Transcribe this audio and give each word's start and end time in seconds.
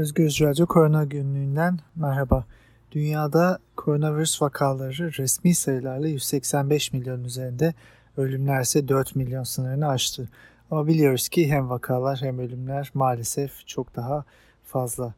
Özgür 0.00 0.38
Radyo 0.40 0.66
Korona 0.66 1.04
Günlüğü'nden 1.04 1.78
merhaba. 1.96 2.44
Dünyada 2.92 3.58
koronavirüs 3.76 4.42
vakaları 4.42 5.12
resmi 5.18 5.54
sayılarla 5.54 6.08
185 6.08 6.92
milyon 6.92 7.24
üzerinde, 7.24 7.74
ölümler 8.16 8.60
ise 8.60 8.88
4 8.88 9.16
milyon 9.16 9.44
sınırını 9.44 9.88
aştı. 9.88 10.28
Ama 10.70 10.86
biliyoruz 10.86 11.28
ki 11.28 11.50
hem 11.50 11.70
vakalar 11.70 12.18
hem 12.22 12.38
ölümler 12.38 12.90
maalesef 12.94 13.66
çok 13.66 13.96
daha 13.96 14.24
fazla. 14.64 15.14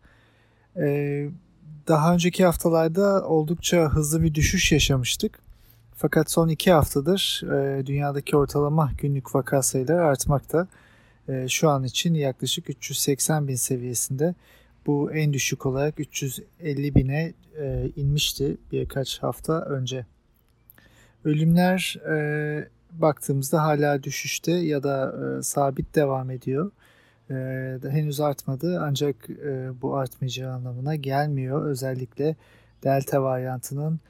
Ee, 0.77 1.29
daha 1.89 2.15
önceki 2.15 2.45
haftalarda 2.45 3.29
oldukça 3.29 3.89
hızlı 3.89 4.23
bir 4.23 4.35
düşüş 4.35 4.73
yaşamıştık. 4.73 5.39
Fakat 5.97 6.31
son 6.31 6.49
iki 6.49 6.73
haftadır 6.73 7.43
e, 7.45 7.87
dünyadaki 7.87 8.37
ortalama 8.37 8.91
günlük 8.99 9.35
vaka 9.35 9.63
sayıları 9.63 10.05
artmakta. 10.05 10.67
E, 11.29 11.49
şu 11.49 11.69
an 11.71 11.85
için 11.85 12.15
yaklaşık 12.15 12.71
380 12.71 13.49
bin 13.49 13.55
seviyesinde. 13.55 14.35
Bu 14.87 15.13
en 15.13 15.33
düşük 15.33 15.67
olarak 15.67 16.01
350 16.01 16.95
bine 16.95 17.33
e, 17.59 17.91
inmişti 17.97 18.57
birkaç 18.73 19.19
hafta 19.19 19.61
önce. 19.61 20.07
Ölümler 21.25 21.97
e, 22.11 22.69
baktığımızda 22.93 23.63
hala 23.63 24.03
düşüşte 24.03 24.53
ya 24.53 24.83
da 24.83 25.15
e, 25.39 25.43
sabit 25.43 25.95
devam 25.95 26.31
ediyor. 26.31 26.71
E, 27.31 27.35
henüz 27.91 28.21
artmadı 28.21 28.81
ancak 28.81 29.31
e, 29.31 29.71
bu 29.83 29.97
artmayacağı 29.97 30.53
anlamına 30.53 30.95
gelmiyor. 30.95 31.67
Özellikle 31.67 32.37
delta 32.83 33.23
varyantının 33.23 34.01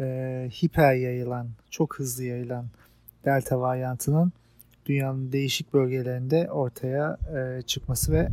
e, 0.00 0.48
hiper 0.62 0.94
yayılan, 0.94 1.48
çok 1.70 1.98
hızlı 1.98 2.24
yayılan 2.24 2.66
delta 3.24 3.60
varyantının 3.60 4.32
dünyanın 4.86 5.32
değişik 5.32 5.74
bölgelerinde 5.74 6.50
ortaya 6.50 7.18
e, 7.36 7.62
çıkması 7.62 8.12
ve 8.12 8.28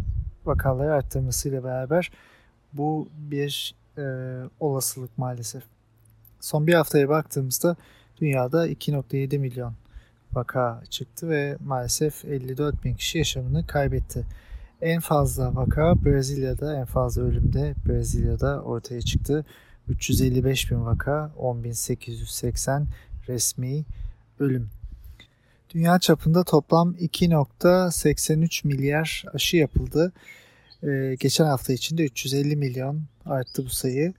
vakaları 0.50 0.94
arttırmasıyla 0.94 1.64
beraber 1.64 2.12
bu 2.74 3.10
bir 3.18 3.76
e, 3.98 4.04
olasılık 4.60 5.18
maalesef. 5.18 5.64
Son 6.40 6.68
bir 6.68 6.74
haftaya 6.74 7.10
baktığımızda 7.10 7.76
dünyada 8.22 8.68
2.7 8.68 9.38
milyon 9.38 9.74
vaka 10.34 10.84
çıktı 10.90 11.30
ve 11.30 11.58
maalesef 11.66 12.26
54 12.26 12.84
bin 12.84 12.94
kişi 12.94 13.18
yaşamını 13.18 13.68
kaybetti. 13.68 14.26
En 14.82 15.00
fazla 15.00 15.56
vaka 15.56 16.06
Brezilya'da, 16.06 16.76
en 16.78 16.86
fazla 16.86 17.22
ölümde 17.22 17.76
Brezilya'da 17.88 18.62
ortaya 18.62 19.02
çıktı. 19.02 19.46
355 19.90 20.72
bin 20.72 20.86
vaka, 20.86 21.32
10.880 21.40 22.84
resmi 23.28 23.86
ölüm. 24.40 24.70
Dünya 25.74 26.00
çapında 26.00 26.44
toplam 26.44 26.92
2.83 26.94 28.68
milyar 28.68 29.26
aşı 29.34 29.58
yapıldı. 29.58 30.12
Ee, 30.84 31.16
geçen 31.20 31.46
hafta 31.46 31.74
içinde 31.74 32.04
350 32.04 32.56
milyon 32.56 33.02
arttı 33.26 33.66
bu 33.66 33.70
sayı. 33.70 34.14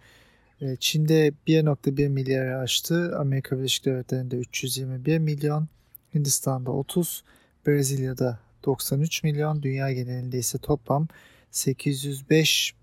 Ee, 0.61 0.77
Çin'de 0.80 1.33
1.1 1.47 2.08
milyarı 2.08 2.58
aştı. 2.58 3.19
Amerika 3.19 3.58
Birleşik 3.58 3.84
Devletleri'nde 3.84 4.36
321 4.36 5.19
milyon. 5.19 5.69
Hindistan'da 6.14 6.70
30. 6.70 7.25
Brezilya'da 7.66 8.38
93 8.64 9.22
milyon. 9.22 9.62
Dünya 9.62 9.92
genelinde 9.92 10.38
ise 10.38 10.58
toplam 10.58 11.08
805 11.50 12.75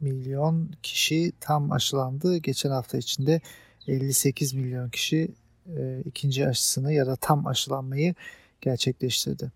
milyon 0.00 0.70
kişi 0.82 1.32
tam 1.40 1.72
aşılandı. 1.72 2.36
Geçen 2.36 2.70
hafta 2.70 2.98
içinde 2.98 3.40
58 3.88 4.54
milyon 4.54 4.90
kişi 4.90 5.28
e, 5.76 6.02
ikinci 6.04 6.48
aşısını 6.48 6.92
ya 6.92 7.06
da 7.06 7.16
tam 7.16 7.46
aşılanmayı 7.46 8.14
gerçekleştirdi. 8.60 9.52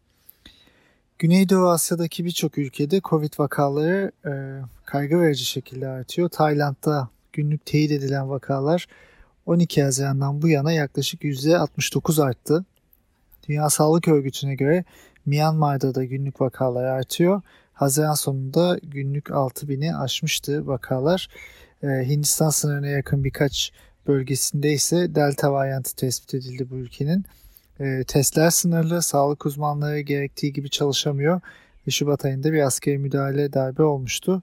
Güneydoğu 1.21 1.69
Asya'daki 1.69 2.25
birçok 2.25 2.59
ülkede 2.59 3.01
Covid 3.05 3.33
vakaları 3.39 4.13
e, 4.27 4.33
kaygı 4.85 5.21
verici 5.21 5.45
şekilde 5.45 5.89
artıyor. 5.89 6.29
Tayland'da 6.29 7.09
günlük 7.33 7.67
teyit 7.67 7.91
edilen 7.91 8.31
vakalar 8.31 8.87
12 9.47 9.83
Haziran'dan 9.83 10.43
bu 10.43 10.49
yana 10.49 10.73
yaklaşık 10.73 11.23
%69 11.23 12.25
arttı. 12.25 12.65
Dünya 13.49 13.71
Sağlık 13.71 14.09
Örgütü'ne 14.09 14.55
göre 14.55 14.85
Myanmar'da 15.27 15.95
da 15.95 16.05
günlük 16.05 16.41
vakalar 16.41 16.85
artıyor. 16.85 17.43
Haziran 17.73 18.15
sonunda 18.15 18.79
günlük 18.83 19.27
6000'i 19.27 19.95
aşmıştı 19.95 20.67
vakalar. 20.67 21.29
Ee, 21.83 21.87
Hindistan 21.87 22.51
sınırına 22.51 22.89
yakın 22.89 23.25
birkaç 23.25 23.73
bölgesinde 24.07 24.73
ise 24.73 25.15
delta 25.15 25.53
varyantı 25.53 25.97
tespit 25.97 26.35
edildi 26.35 26.71
bu 26.71 26.77
ülkenin. 26.77 27.25
Ee, 27.81 28.05
testler 28.07 28.51
sınırlı, 28.51 29.03
sağlık 29.03 29.47
uzmanları 29.47 30.01
gerektiği 30.01 30.53
gibi 30.53 30.71
çalışamıyor 30.71 31.41
ve 31.87 31.91
Şubat 31.91 32.25
ayında 32.25 32.53
bir 32.53 32.61
askeri 32.63 32.99
müdahale 32.99 33.53
darbe 33.53 33.83
olmuştu. 33.83 34.43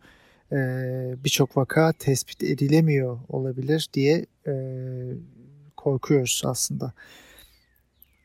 Ee, 0.51 1.15
Birçok 1.23 1.57
vaka 1.57 1.93
tespit 1.93 2.43
edilemiyor 2.43 3.19
olabilir 3.29 3.89
diye 3.93 4.25
e, 4.47 4.53
korkuyoruz 5.77 6.41
aslında. 6.45 6.93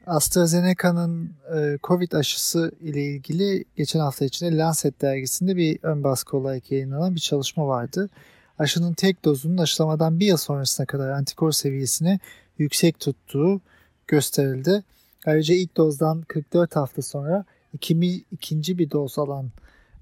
AstraZeneca'nın 0.06 1.33
e, 1.56 1.78
Covid 1.83 2.12
aşısı 2.12 2.72
ile 2.81 3.05
ilgili 3.05 3.65
geçen 3.77 4.01
hafta 4.01 4.25
içinde 4.25 4.56
Lancet 4.56 5.03
dergisinde 5.03 5.56
bir 5.56 5.78
ön 5.83 6.05
baskı 6.05 6.37
olarak 6.37 6.72
yayınlanan 6.72 7.15
bir 7.15 7.21
çalışma 7.21 7.67
vardı. 7.67 8.11
Aşının 8.59 8.95
tek 8.95 9.25
dozunun 9.25 9.59
aşılamadan 9.59 10.21
bir 10.21 10.27
yıl 10.27 10.37
sonrasına 10.37 10.87
kadar 10.87 11.11
antikor 11.11 11.53
seviyesini 11.53 12.21
yüksek 12.59 13.01
tuttuğu 13.01 13.61
gösterildi. 14.06 14.84
Ayrıca 15.27 15.55
ilk 15.55 15.77
dozdan 15.77 16.22
44 16.22 16.77
hafta 16.77 17.03
sonra 17.03 17.44
iki, 17.72 18.25
ikinci 18.33 18.78
bir 18.78 18.91
doz 18.91 19.19
alan 19.19 19.50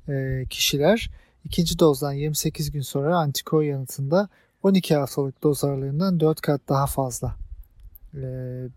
e, 0.09 0.45
kişiler 0.51 1.11
ikinci 1.45 1.79
dozdan 1.79 2.13
28 2.13 2.71
gün 2.71 2.81
sonra 2.81 3.17
antikor 3.17 3.63
yanıtında 3.63 4.29
12 4.63 4.95
haftalık 4.97 5.43
doz 5.43 5.65
aralığından 5.65 6.21
4 6.21 6.41
kat 6.41 6.61
daha 6.69 6.87
fazla 6.87 7.37
e, 8.15 8.21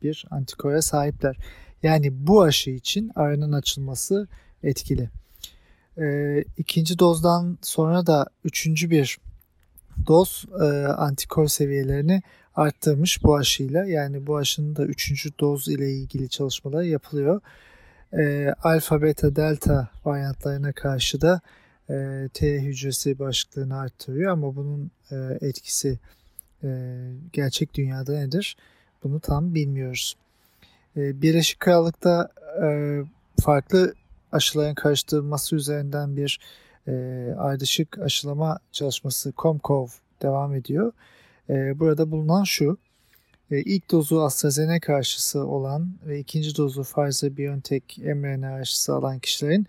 bir 0.03 0.25
antikora 0.31 0.81
sahipler. 0.81 1.37
Yani 1.83 2.27
bu 2.27 2.41
aşı 2.41 2.69
için 2.69 3.11
aranın 3.15 3.51
açılması 3.51 4.27
etkili. 4.63 5.09
E, 5.97 6.37
ikinci 6.57 6.99
dozdan 6.99 7.57
sonra 7.61 8.05
da 8.05 8.27
üçüncü 8.43 8.89
bir 8.89 9.17
doz 10.07 10.45
e, 10.61 10.65
antikor 10.87 11.47
seviyelerini 11.47 12.21
arttırmış 12.55 13.23
bu 13.23 13.35
aşıyla. 13.35 13.85
Yani 13.85 14.27
bu 14.27 14.37
aşının 14.37 14.75
da 14.75 14.85
üçüncü 14.85 15.29
doz 15.39 15.67
ile 15.67 15.91
ilgili 15.91 16.29
çalışmalar 16.29 16.83
yapılıyor. 16.83 17.41
alfa, 18.63 19.01
beta, 19.01 19.35
delta 19.35 19.87
varyantlarına 20.05 20.71
karşı 20.71 21.21
da 21.21 21.41
T 22.33 22.61
hücresi 22.61 23.19
bağışıklığını 23.19 23.79
arttırıyor 23.79 24.31
ama 24.31 24.55
bunun 24.55 24.91
etkisi 25.41 25.99
gerçek 27.33 27.73
dünyada 27.73 28.13
nedir? 28.13 28.57
Bunu 29.03 29.19
tam 29.19 29.55
bilmiyoruz. 29.55 30.15
E, 30.97 31.21
Birleşik 31.21 31.59
Krallık'ta 31.59 32.29
e, 32.63 32.99
farklı 33.41 33.93
aşıların 34.31 34.75
karıştırılması 34.75 35.55
üzerinden 35.55 36.17
bir 36.17 36.39
e, 36.87 36.91
ardışık 37.37 37.99
aşılama 37.99 38.59
çalışması 38.71 39.33
COMCOV 39.37 39.87
devam 40.21 40.55
ediyor. 40.55 40.91
E, 41.49 41.79
burada 41.79 42.11
bulunan 42.11 42.43
şu, 42.43 42.77
e, 43.51 43.59
ilk 43.59 43.91
dozu 43.91 44.19
AstraZeneca 44.19 44.95
aşısı 44.95 45.45
olan 45.45 45.89
ve 46.05 46.19
ikinci 46.19 46.57
dozu 46.57 46.81
Pfizer-BioNTech 46.81 48.13
mRNA 48.15 48.53
aşısı 48.53 48.95
alan 48.95 49.19
kişilerin 49.19 49.67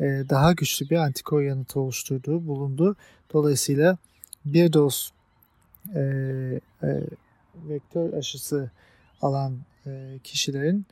e, 0.00 0.04
daha 0.04 0.52
güçlü 0.52 0.90
bir 0.90 0.96
antikor 0.96 1.42
yanıtı 1.42 1.80
oluşturduğu 1.80 2.46
bulundu. 2.46 2.96
Dolayısıyla 3.32 3.98
bir 4.44 4.72
doz 4.72 5.12
e, 5.94 6.00
e, 6.82 7.00
vektör 7.68 8.12
aşısı 8.12 8.70
alan 9.22 9.58
e, 9.86 10.18
kişilerin 10.24 10.86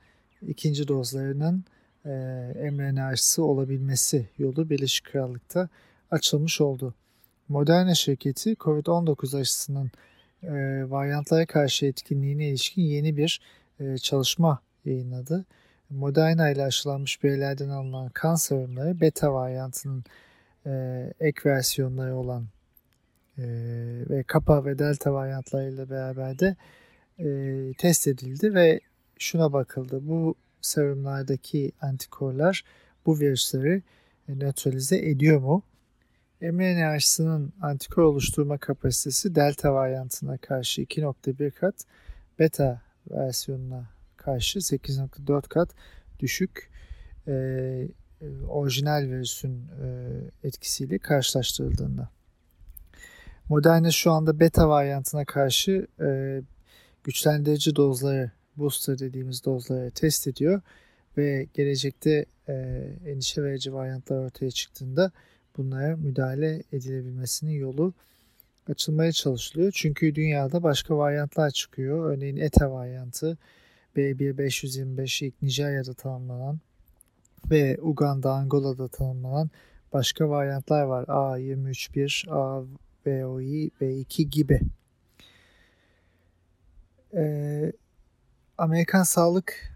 ikinci 0.48 0.88
dozlarının 0.88 1.64
e, 2.04 2.70
mRNA 2.70 3.06
aşısı 3.06 3.44
olabilmesi 3.44 4.28
yolu 4.38 4.70
Birleşik 4.70 5.06
Krallık'ta 5.06 5.68
açılmış 6.10 6.60
oldu. 6.60 6.94
Moderna 7.48 7.94
şirketi 7.94 8.52
COVID-19 8.52 9.40
aşısının 9.40 9.90
e, 10.42 10.90
varyantlara 10.90 11.46
karşı 11.46 11.86
etkinliğine 11.86 12.48
ilişkin 12.48 12.82
yeni 12.82 13.16
bir 13.16 13.40
e, 13.80 13.98
çalışma 13.98 14.62
yayınladı. 14.84 15.44
Moderna 15.90 16.50
ile 16.50 16.64
aşılanmış 16.64 17.22
bireylerden 17.22 17.68
alınan 17.68 18.08
kan 18.08 18.34
serumları 18.34 19.00
beta 19.00 19.34
varyantının 19.34 20.04
e, 20.66 20.72
ek 21.20 21.40
versiyonları 21.50 22.16
olan 22.16 22.46
e, 23.38 23.44
ve 24.10 24.22
kappa 24.22 24.64
ve 24.64 24.78
delta 24.78 25.12
varyantlarıyla 25.12 25.90
beraber 25.90 26.38
de 26.38 26.56
e, 27.18 27.26
test 27.78 28.08
edildi 28.08 28.54
ve 28.54 28.80
şuna 29.18 29.52
bakıldı. 29.52 30.08
Bu 30.08 30.34
serumlardaki 30.60 31.72
antikorlar 31.80 32.64
bu 33.06 33.20
virüsleri 33.20 33.82
e, 34.28 34.38
nötralize 34.38 34.96
ediyor 34.96 35.40
mu? 35.40 35.62
mRNA 36.50 36.88
aşısının 36.88 37.52
antikor 37.62 38.02
oluşturma 38.02 38.58
kapasitesi 38.58 39.34
delta 39.34 39.74
varyantına 39.74 40.38
karşı 40.38 40.82
2.1 40.82 41.50
kat, 41.50 41.74
beta 42.38 42.82
versiyonuna 43.10 43.90
karşı 44.16 44.58
8.4 44.58 45.48
kat 45.48 45.70
düşük 46.20 46.70
e, 47.28 47.88
orijinal 48.48 49.02
virüsün 49.02 49.68
e, 49.82 50.08
etkisiyle 50.44 50.98
karşılaştırıldığında. 50.98 52.08
Moderna 53.48 53.90
şu 53.90 54.10
anda 54.10 54.40
beta 54.40 54.68
varyantına 54.68 55.24
karşı 55.24 55.86
e, 56.00 56.40
güçlendirici 57.04 57.76
dozları, 57.76 58.30
booster 58.56 58.98
dediğimiz 58.98 59.44
dozları 59.44 59.90
test 59.90 60.26
ediyor 60.26 60.60
ve 61.16 61.48
gelecekte 61.54 62.26
e, 62.48 62.52
endişe 63.06 63.42
verici 63.42 63.74
varyantlar 63.74 64.18
ortaya 64.18 64.50
çıktığında 64.50 65.12
bunlara 65.56 65.96
müdahale 65.96 66.62
edilebilmesinin 66.72 67.52
yolu 67.52 67.94
açılmaya 68.68 69.12
çalışılıyor. 69.12 69.72
Çünkü 69.74 70.14
dünyada 70.14 70.62
başka 70.62 70.98
varyantlar 70.98 71.50
çıkıyor. 71.50 72.10
Örneğin 72.10 72.36
ETA 72.36 72.72
varyantı, 72.72 73.38
B1525 73.96 75.24
ilk 75.24 75.42
Nijerya'da 75.42 75.94
tanımlanan 75.94 76.60
ve 77.50 77.78
Uganda, 77.80 78.32
Angola'da 78.32 78.88
tanımlanan 78.88 79.50
başka 79.92 80.28
varyantlar 80.28 80.82
var. 80.82 81.04
A231, 81.04 82.30
AVOI, 82.30 83.70
B2 83.80 84.22
gibi. 84.22 84.60
Ee, 87.14 87.72
Amerikan 88.58 89.02
Sağlık 89.02 89.71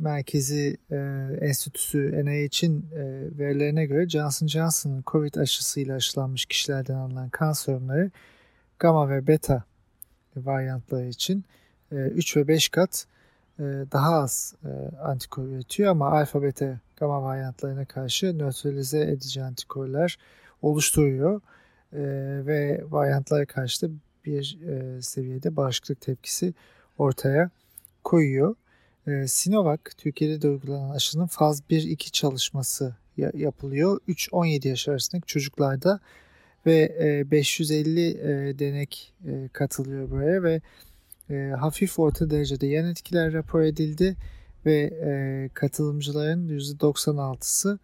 Merkezi 0.00 0.76
e, 0.90 0.96
Enstitüsü 1.40 2.24
NIH'in 2.24 2.86
e, 2.92 3.02
verilerine 3.38 3.86
göre 3.86 4.08
Johnson 4.08 4.46
Johnson'ın 4.46 5.02
COVID 5.06 5.34
aşısıyla 5.34 5.96
aşılanmış 5.96 6.46
kişilerden 6.46 6.94
alınan 6.94 7.28
kan 7.28 7.52
sorunları 7.52 8.10
gamma 8.78 9.10
ve 9.10 9.26
beta 9.26 9.64
varyantları 10.36 11.06
için 11.08 11.44
e, 11.92 11.96
3 11.96 12.36
ve 12.36 12.48
5 12.48 12.68
kat 12.68 13.06
e, 13.58 13.62
daha 13.92 14.14
az 14.14 14.54
e, 14.64 14.96
antikor 14.96 15.44
üretiyor 15.44 15.90
ama 15.90 16.10
alfa 16.10 16.42
beta 16.42 16.80
gamma 16.96 17.22
varyantlarına 17.22 17.84
karşı 17.84 18.38
nötralize 18.38 19.00
edici 19.00 19.42
antikorlar 19.42 20.18
oluşturuyor 20.62 21.40
e, 21.92 22.00
ve 22.46 22.84
varyantlara 22.90 23.46
karşı 23.46 23.88
da 23.88 23.94
bir 24.24 24.58
e, 24.68 25.02
seviyede 25.02 25.56
bağışıklık 25.56 26.00
tepkisi 26.00 26.54
ortaya 26.98 27.50
koyuyor. 28.04 28.54
E, 29.06 29.28
Sinovac 29.28 29.80
Türkiye'de 29.98 30.42
de 30.42 30.48
uygulanan 30.48 30.90
aşının 30.90 31.26
faz 31.26 31.60
1-2 31.70 32.10
çalışması 32.10 32.94
yapılıyor. 33.16 34.00
3-17 34.08 34.68
yaş 34.68 34.88
arasındaki 34.88 35.26
çocuklarda 35.26 36.00
ve 36.66 36.96
e, 37.00 37.30
550 37.30 38.08
e, 38.08 38.58
denek 38.58 39.12
e, 39.26 39.48
katılıyor 39.52 40.10
buraya 40.10 40.42
ve 40.42 40.60
e, 41.30 41.34
hafif 41.58 41.98
orta 41.98 42.30
derecede 42.30 42.66
yan 42.66 42.86
etkiler 42.86 43.32
rapor 43.32 43.60
edildi 43.60 44.16
ve 44.66 44.80
e, 45.04 45.50
katılımcıların 45.54 46.58
%96'sı 46.58 47.78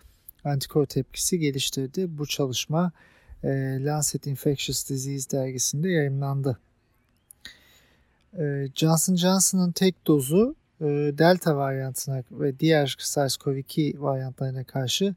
antikor 0.45 0.87
tepkisi 0.87 1.39
geliştirdi. 1.39 2.19
Bu 2.19 2.27
çalışma 2.27 2.93
e, 3.45 3.49
Lancet 3.85 4.27
Infectious 4.27 4.91
Disease 4.91 5.31
dergisinde 5.31 5.89
yayınlandı. 5.89 6.59
E, 8.39 8.69
Johnson 8.75 9.17
Johnson'ın 9.17 9.73
tek 9.73 10.07
dozu 10.07 10.55
e, 10.55 10.66
Delta 11.19 11.57
varyantına 11.57 12.23
ve 12.31 12.59
diğer 12.59 12.97
SARS-CoV-2 12.99 14.01
varyantlarına 14.01 14.65
karşı 14.65 15.15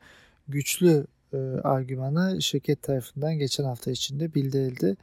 güçlü 0.47 1.07
e, 1.33 1.37
argümanı 1.63 2.41
şirket 2.41 2.83
tarafından 2.83 3.33
geçen 3.33 3.63
hafta 3.63 3.91
içinde 3.91 4.33
bildirildi. 4.33 4.97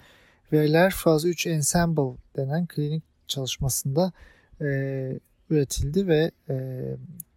Veriler 0.53 0.91
faz 0.91 1.25
3 1.25 1.47
Ensemble 1.47 2.17
denen 2.37 2.67
klinik 2.67 3.03
çalışmasında 3.29 4.12
e, 4.61 4.67
üretildi 5.50 6.06
ve 6.06 6.31
e, 6.49 6.85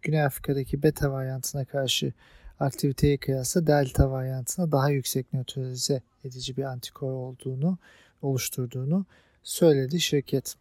Güney 0.02 0.22
Afrika'daki 0.22 0.82
beta 0.82 1.12
varyantına 1.12 1.64
karşı 1.64 2.12
aktiviteye 2.60 3.16
kıyasla 3.16 3.66
delta 3.66 4.10
varyantına 4.10 4.72
daha 4.72 4.90
yüksek 4.90 5.32
nötralize 5.32 6.02
edici 6.24 6.56
bir 6.56 6.64
antikor 6.64 7.12
olduğunu 7.12 7.78
oluşturduğunu 8.22 9.06
söyledi 9.42 10.00
şirket. 10.00 10.56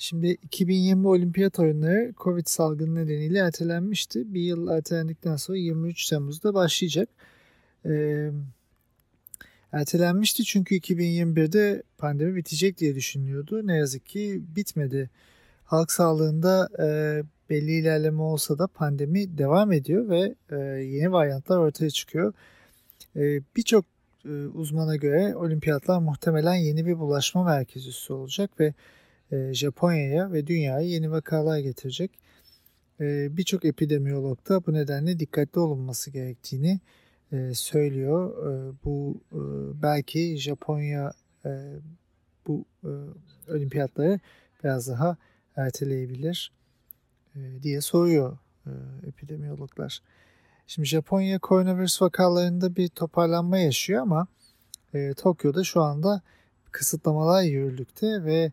Şimdi 0.00 0.26
2020 0.26 1.08
olimpiyat 1.08 1.58
oyunları 1.58 2.12
Covid 2.16 2.46
salgını 2.46 2.94
nedeniyle 2.94 3.38
ertelenmişti. 3.38 4.34
Bir 4.34 4.40
yıl 4.40 4.68
ertelendikten 4.68 5.36
sonra 5.36 5.58
23 5.58 6.08
Temmuz'da 6.08 6.54
başlayacak. 6.54 7.08
Ee, 7.86 8.30
ertelenmişti 9.72 10.44
çünkü 10.44 10.74
2021'de 10.74 11.82
pandemi 11.98 12.36
bitecek 12.36 12.78
diye 12.78 12.94
düşünülüyordu. 12.94 13.66
Ne 13.66 13.76
yazık 13.76 14.06
ki 14.06 14.42
bitmedi. 14.56 15.10
Halk 15.64 15.92
sağlığında 15.92 16.68
e, 16.78 16.86
belli 17.50 17.72
ilerleme 17.72 18.22
olsa 18.22 18.58
da 18.58 18.66
pandemi 18.66 19.38
devam 19.38 19.72
ediyor 19.72 20.08
ve 20.08 20.34
e, 20.50 20.56
yeni 20.82 21.12
varyantlar 21.12 21.58
ortaya 21.58 21.90
çıkıyor. 21.90 22.32
E, 23.16 23.40
Birçok 23.56 23.84
e, 24.24 24.30
uzmana 24.30 24.96
göre 24.96 25.36
olimpiyatlar 25.36 25.98
muhtemelen 25.98 26.54
yeni 26.54 26.86
bir 26.86 26.98
bulaşma 26.98 27.44
merkezi 27.44 28.12
olacak 28.12 28.60
ve 28.60 28.74
Japonya'ya 29.52 30.32
ve 30.32 30.46
dünyaya 30.46 30.86
yeni 30.88 31.10
vakalar 31.10 31.58
getirecek. 31.58 32.18
E, 33.00 33.36
Birçok 33.36 33.64
epidemiyolog 33.64 34.48
da 34.48 34.66
bu 34.66 34.72
nedenle 34.72 35.18
dikkatli 35.18 35.60
olunması 35.60 36.10
gerektiğini 36.10 36.80
e, 37.32 37.54
söylüyor. 37.54 38.46
E, 38.46 38.72
bu 38.84 39.20
e, 39.32 39.40
belki 39.82 40.36
Japonya 40.36 41.12
e, 41.44 41.50
bu 42.46 42.64
e, 42.84 42.90
olimpiyatları 43.52 44.20
biraz 44.64 44.88
daha 44.88 45.16
erteleyebilir 45.56 46.52
e, 47.36 47.62
diye 47.62 47.80
soruyor 47.80 48.38
e, 48.66 48.70
epidemiyologlar. 49.08 50.02
Şimdi 50.66 50.88
Japonya 50.88 51.38
koronavirüs 51.38 52.02
vakalarında 52.02 52.76
bir 52.76 52.88
toparlanma 52.88 53.58
yaşıyor 53.58 54.02
ama 54.02 54.26
e, 54.94 55.14
Tokyo'da 55.14 55.64
şu 55.64 55.82
anda 55.82 56.22
kısıtlamalar 56.70 57.42
yürürlükte 57.42 58.24
ve 58.24 58.52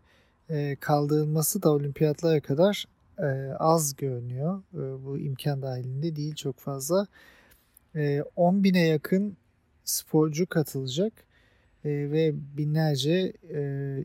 e, 0.49 0.75
kaldırılması 0.79 1.63
da 1.63 1.71
olimpiyatlara 1.71 2.41
kadar 2.41 2.85
e, 3.19 3.53
az 3.59 3.95
görünüyor. 3.95 4.63
E, 4.73 5.05
bu 5.05 5.17
imkan 5.17 5.61
dahilinde 5.61 6.15
değil 6.15 6.35
çok 6.35 6.59
fazla. 6.59 7.07
E, 7.95 8.23
10 8.35 8.63
bine 8.63 8.87
yakın 8.87 9.37
sporcu 9.83 10.47
katılacak 10.47 11.13
ve 11.85 12.33
binlerce 12.57 13.33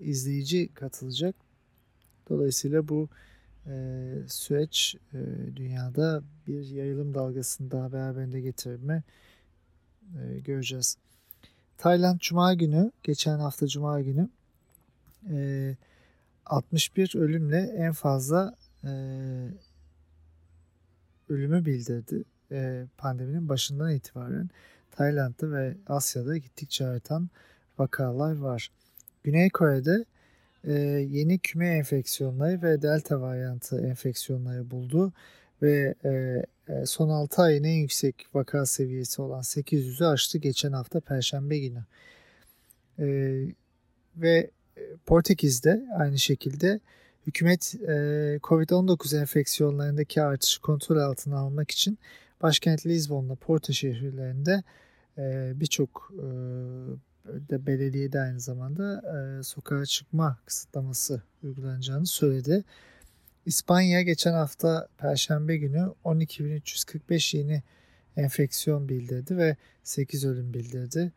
izleyici 0.00 0.68
katılacak. 0.74 1.36
Dolayısıyla 2.28 2.88
bu 2.88 3.08
süreç 4.26 4.96
dünyada 5.56 6.22
bir 6.46 6.66
yayılım 6.66 7.14
dalgasını 7.14 7.70
daha 7.70 7.92
beraberinde 7.92 8.40
getirme 8.40 9.02
göreceğiz. 10.44 10.96
Tayland 11.78 12.18
Cuma 12.20 12.54
günü, 12.54 12.92
geçen 13.02 13.38
hafta 13.38 13.66
Cuma 13.66 14.00
günü 14.00 14.28
61 16.46 17.16
ölümle 17.16 17.58
en 17.58 17.92
fazla 17.92 18.54
e, 18.84 18.90
ölümü 21.28 21.64
bildirdi. 21.64 22.24
E, 22.52 22.86
pandeminin 22.98 23.48
başından 23.48 23.90
itibaren 23.90 24.50
Tayland'da 24.90 25.52
ve 25.52 25.76
Asya'da 25.86 26.36
gittikçe 26.36 26.86
artan 26.86 27.28
vakalar 27.78 28.36
var. 28.36 28.70
Güney 29.24 29.50
Kore'de 29.50 30.04
e, 30.64 30.72
yeni 31.10 31.38
küme 31.38 31.68
enfeksiyonları 31.68 32.62
ve 32.62 32.82
delta 32.82 33.20
varyantı 33.20 33.86
enfeksiyonları 33.86 34.70
buldu 34.70 35.12
ve 35.62 35.94
e, 36.04 36.44
e 36.72 36.86
son 36.86 37.08
6 37.08 37.42
ayın 37.42 37.64
en 37.64 37.76
yüksek 37.76 38.26
vaka 38.34 38.66
seviyesi 38.66 39.22
olan 39.22 39.42
800'ü 39.42 40.06
aştı 40.06 40.38
geçen 40.38 40.72
hafta 40.72 41.00
Perşembe 41.00 41.58
günü. 41.58 41.84
E, 42.98 43.06
ve 44.16 44.50
Portekiz'de 45.06 45.84
aynı 45.98 46.18
şekilde 46.18 46.80
hükümet 47.26 47.74
e, 47.74 47.88
COVID-19 48.42 49.20
enfeksiyonlarındaki 49.20 50.22
artışı 50.22 50.60
kontrol 50.60 50.96
altına 50.96 51.38
almak 51.38 51.70
için 51.70 51.98
başkent 52.42 52.86
Lisbon'la 52.86 53.34
Porto 53.34 53.72
şehirlerinde 53.72 54.62
e, 55.18 55.52
birçok 55.54 56.12
e, 56.18 56.26
de 57.48 57.66
belediyede 57.66 58.20
aynı 58.20 58.40
zamanda 58.40 59.02
e, 59.16 59.42
sokağa 59.42 59.86
çıkma 59.86 60.38
kısıtlaması 60.46 61.22
uygulanacağını 61.42 62.06
söyledi. 62.06 62.64
İspanya 63.46 64.02
geçen 64.02 64.32
hafta 64.32 64.88
Perşembe 64.98 65.56
günü 65.56 65.92
12.345 66.04 67.36
yeni 67.36 67.62
enfeksiyon 68.16 68.88
bildirdi 68.88 69.36
ve 69.36 69.56
8 69.82 70.24
ölüm 70.24 70.54
bildirdi. 70.54 71.12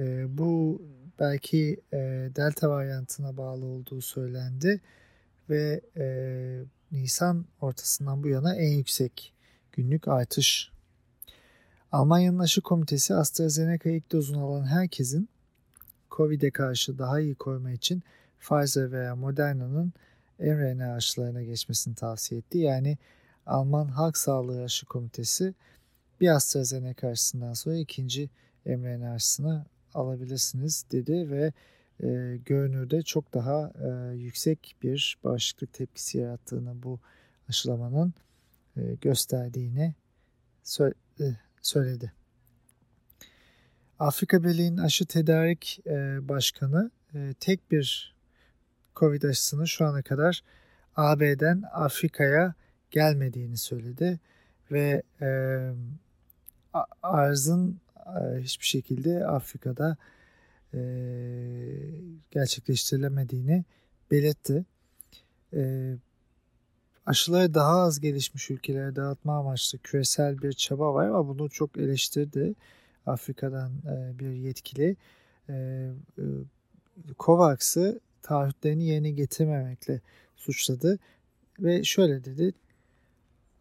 E, 0.00 0.38
bu 0.38 0.82
belki 1.18 1.80
e, 1.92 1.96
delta 2.36 2.70
varyantına 2.70 3.36
bağlı 3.36 3.64
olduğu 3.64 4.00
söylendi 4.00 4.80
ve 5.50 5.80
e, 5.96 6.06
Nisan 6.92 7.46
ortasından 7.60 8.22
bu 8.22 8.28
yana 8.28 8.56
en 8.56 8.70
yüksek 8.70 9.34
günlük 9.72 10.08
artış. 10.08 10.72
Almanya'nın 11.92 12.38
aşı 12.38 12.60
komitesi 12.60 13.14
AstraZeneca 13.14 13.90
ilk 13.90 14.12
dozunu 14.12 14.44
alan 14.44 14.66
herkesin 14.66 15.28
COVID'e 16.10 16.50
karşı 16.50 16.98
daha 16.98 17.20
iyi 17.20 17.34
koruma 17.34 17.70
için 17.70 18.02
Pfizer 18.40 18.92
veya 18.92 19.16
Moderna'nın 19.16 19.92
mRNA 20.38 20.94
aşılarına 20.94 21.42
geçmesini 21.42 21.94
tavsiye 21.94 22.38
etti. 22.38 22.58
Yani 22.58 22.98
Alman 23.46 23.88
Halk 23.88 24.16
Sağlığı 24.16 24.62
Aşı 24.64 24.86
Komitesi 24.86 25.54
bir 26.20 26.28
AstraZeneca 26.28 27.08
aşısından 27.08 27.52
sonra 27.52 27.76
ikinci 27.76 28.30
mRNA 28.66 29.12
aşısına 29.12 29.66
alabilirsiniz 29.94 30.84
dedi 30.92 31.30
ve 31.30 31.52
e, 32.02 32.38
görünürde 32.46 33.02
çok 33.02 33.34
daha 33.34 33.72
e, 33.84 34.16
yüksek 34.16 34.76
bir 34.82 35.18
bağışıklık 35.24 35.72
tepkisi 35.72 36.18
yarattığını 36.18 36.82
bu 36.82 37.00
aşılamanın 37.48 38.14
e, 38.76 38.94
gösterdiğini 39.00 39.94
sö- 40.64 40.94
e, 41.20 41.24
söyledi. 41.62 42.12
Afrika 43.98 44.44
Birliği'nin 44.44 44.76
aşı 44.76 45.06
tedarik 45.06 45.80
e, 45.86 46.28
başkanı 46.28 46.90
e, 47.14 47.34
tek 47.40 47.70
bir 47.70 48.14
Covid 48.96 49.22
aşısını 49.22 49.68
şu 49.68 49.86
ana 49.86 50.02
kadar 50.02 50.42
AB'den 50.96 51.62
Afrika'ya 51.72 52.54
gelmediğini 52.90 53.56
söyledi 53.56 54.20
ve 54.72 55.02
e, 55.20 55.28
arzın 57.02 57.80
hiçbir 58.40 58.66
şekilde 58.66 59.26
Afrika'da 59.26 59.96
e, 60.74 60.80
gerçekleştirilemediğini 62.30 63.64
belirtti. 64.10 64.64
E, 65.54 65.94
aşıları 67.06 67.54
daha 67.54 67.80
az 67.80 68.00
gelişmiş 68.00 68.50
ülkelere 68.50 68.96
dağıtma 68.96 69.38
amaçlı 69.38 69.78
küresel 69.78 70.42
bir 70.42 70.52
çaba 70.52 70.94
var 70.94 71.08
ama 71.08 71.28
bunu 71.28 71.50
çok 71.50 71.76
eleştirdi 71.78 72.54
Afrika'dan 73.06 73.72
e, 73.72 74.18
bir 74.18 74.30
yetkili. 74.30 74.96
E, 75.48 75.54
e, 76.18 76.22
COVAX'ı 77.18 78.00
taahhütlerini 78.22 78.84
yerine 78.84 79.10
getirmemekle 79.10 80.00
suçladı 80.36 80.98
ve 81.60 81.84
şöyle 81.84 82.24
dedi. 82.24 82.52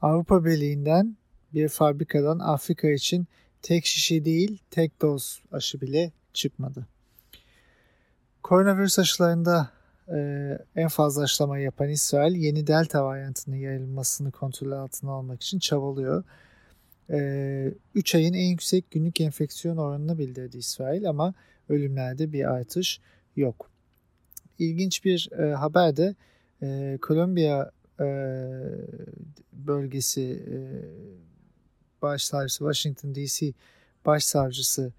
Avrupa 0.01 0.45
Birliği'nden 0.45 1.17
bir 1.53 1.67
fabrikadan 1.69 2.39
Afrika 2.39 2.89
için 2.89 3.27
tek 3.61 3.85
şişe 3.85 4.25
değil 4.25 4.57
tek 4.71 5.01
doz 5.01 5.41
aşı 5.51 5.81
bile 5.81 6.11
çıkmadı. 6.33 6.87
Koronavirüs 8.43 8.99
aşılarında 8.99 9.69
e, 10.13 10.17
en 10.75 10.87
fazla 10.87 11.23
aşılama 11.23 11.57
yapan 11.59 11.89
İsrail 11.89 12.35
yeni 12.35 12.67
delta 12.67 13.05
varyantının 13.05 13.55
yayılmasını 13.55 14.31
kontrol 14.31 14.71
altına 14.71 15.11
almak 15.11 15.43
için 15.43 15.59
çabalıyor. 15.59 16.23
3 17.09 18.15
e, 18.15 18.17
ayın 18.17 18.33
en 18.33 18.49
yüksek 18.49 18.91
günlük 18.91 19.21
enfeksiyon 19.21 19.77
oranını 19.77 20.17
bildirdi 20.17 20.57
İsrail 20.57 21.09
ama 21.09 21.33
ölümlerde 21.69 22.33
bir 22.33 22.51
artış 22.51 22.99
yok. 23.35 23.69
İlginç 24.59 25.05
bir 25.05 25.29
e, 25.39 25.53
haber 25.53 25.97
de 25.97 26.15
e, 26.61 26.97
Kolombiya 27.01 27.71
e, 27.99 28.05
bölgesi 29.53 30.43
e, 30.51 30.57
başsavcısı 32.01 32.57
Washington 32.57 33.15
DC 33.15 33.53
başsavcısı 34.05 34.93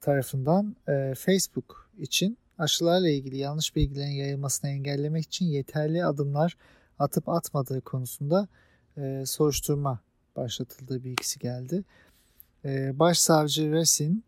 tarafından 0.00 0.76
e, 0.88 1.14
Facebook 1.16 1.90
için 1.98 2.38
aşılarla 2.58 3.08
ilgili 3.08 3.36
yanlış 3.36 3.76
bilgilerin 3.76 4.10
yayılmasını 4.10 4.70
engellemek 4.70 5.24
için 5.24 5.46
yeterli 5.46 6.04
adımlar 6.04 6.56
atıp 6.98 7.28
atmadığı 7.28 7.80
konusunda 7.80 8.48
e, 8.96 9.22
soruşturma 9.26 10.00
başlatıldığı 10.36 11.04
bilgisi 11.04 11.38
geldi. 11.38 11.84
E, 12.64 12.98
Başsavcı 12.98 13.72
Resin 13.72 14.24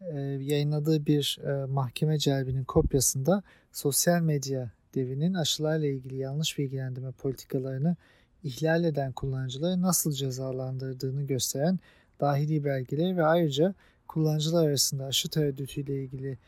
e, 0.00 0.20
yayınladığı 0.20 1.06
bir 1.06 1.38
e, 1.44 1.66
mahkeme 1.66 2.18
celbinin 2.18 2.64
kopyasında 2.64 3.42
sosyal 3.72 4.20
medya 4.20 4.70
devinin 4.94 5.34
aşılarla 5.34 5.86
ilgili 5.86 6.16
yanlış 6.16 6.58
bilgilendirme 6.58 7.12
politikalarını 7.12 7.96
ihlal 8.44 8.84
eden 8.84 9.12
kullanıcıları 9.12 9.82
nasıl 9.82 10.12
cezalandırdığını 10.12 11.22
gösteren 11.22 11.78
dahili 12.20 12.64
belgeleri 12.64 13.16
ve 13.16 13.24
ayrıca 13.24 13.74
kullanıcılar 14.08 14.68
arasında 14.68 15.04
aşı 15.04 15.30
tereddütüyle 15.30 16.02
ilgili 16.02 16.38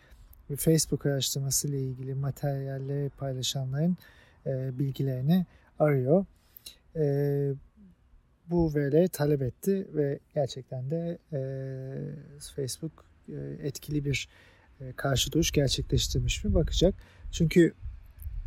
ve 0.50 0.56
Facebook 0.56 1.06
araştırması 1.06 1.68
ile 1.68 1.80
ilgili 1.80 2.14
materyalleri 2.14 3.10
paylaşanların 3.10 3.96
e, 4.46 4.78
bilgilerini 4.78 5.46
arıyor. 5.78 6.26
E, 6.96 7.54
bu 8.46 8.74
verileri 8.74 9.08
talep 9.08 9.42
etti 9.42 9.88
ve 9.94 10.18
gerçekten 10.34 10.90
de 10.90 11.18
e, 11.32 11.40
Facebook 12.56 13.04
e, 13.28 13.66
etkili 13.66 14.04
bir 14.04 14.28
e, 14.80 14.92
karşı 14.92 15.32
duruş 15.32 15.50
gerçekleştirmiş 15.50 16.44
mi 16.44 16.54
bakacak. 16.54 16.94
Çünkü 17.30 17.74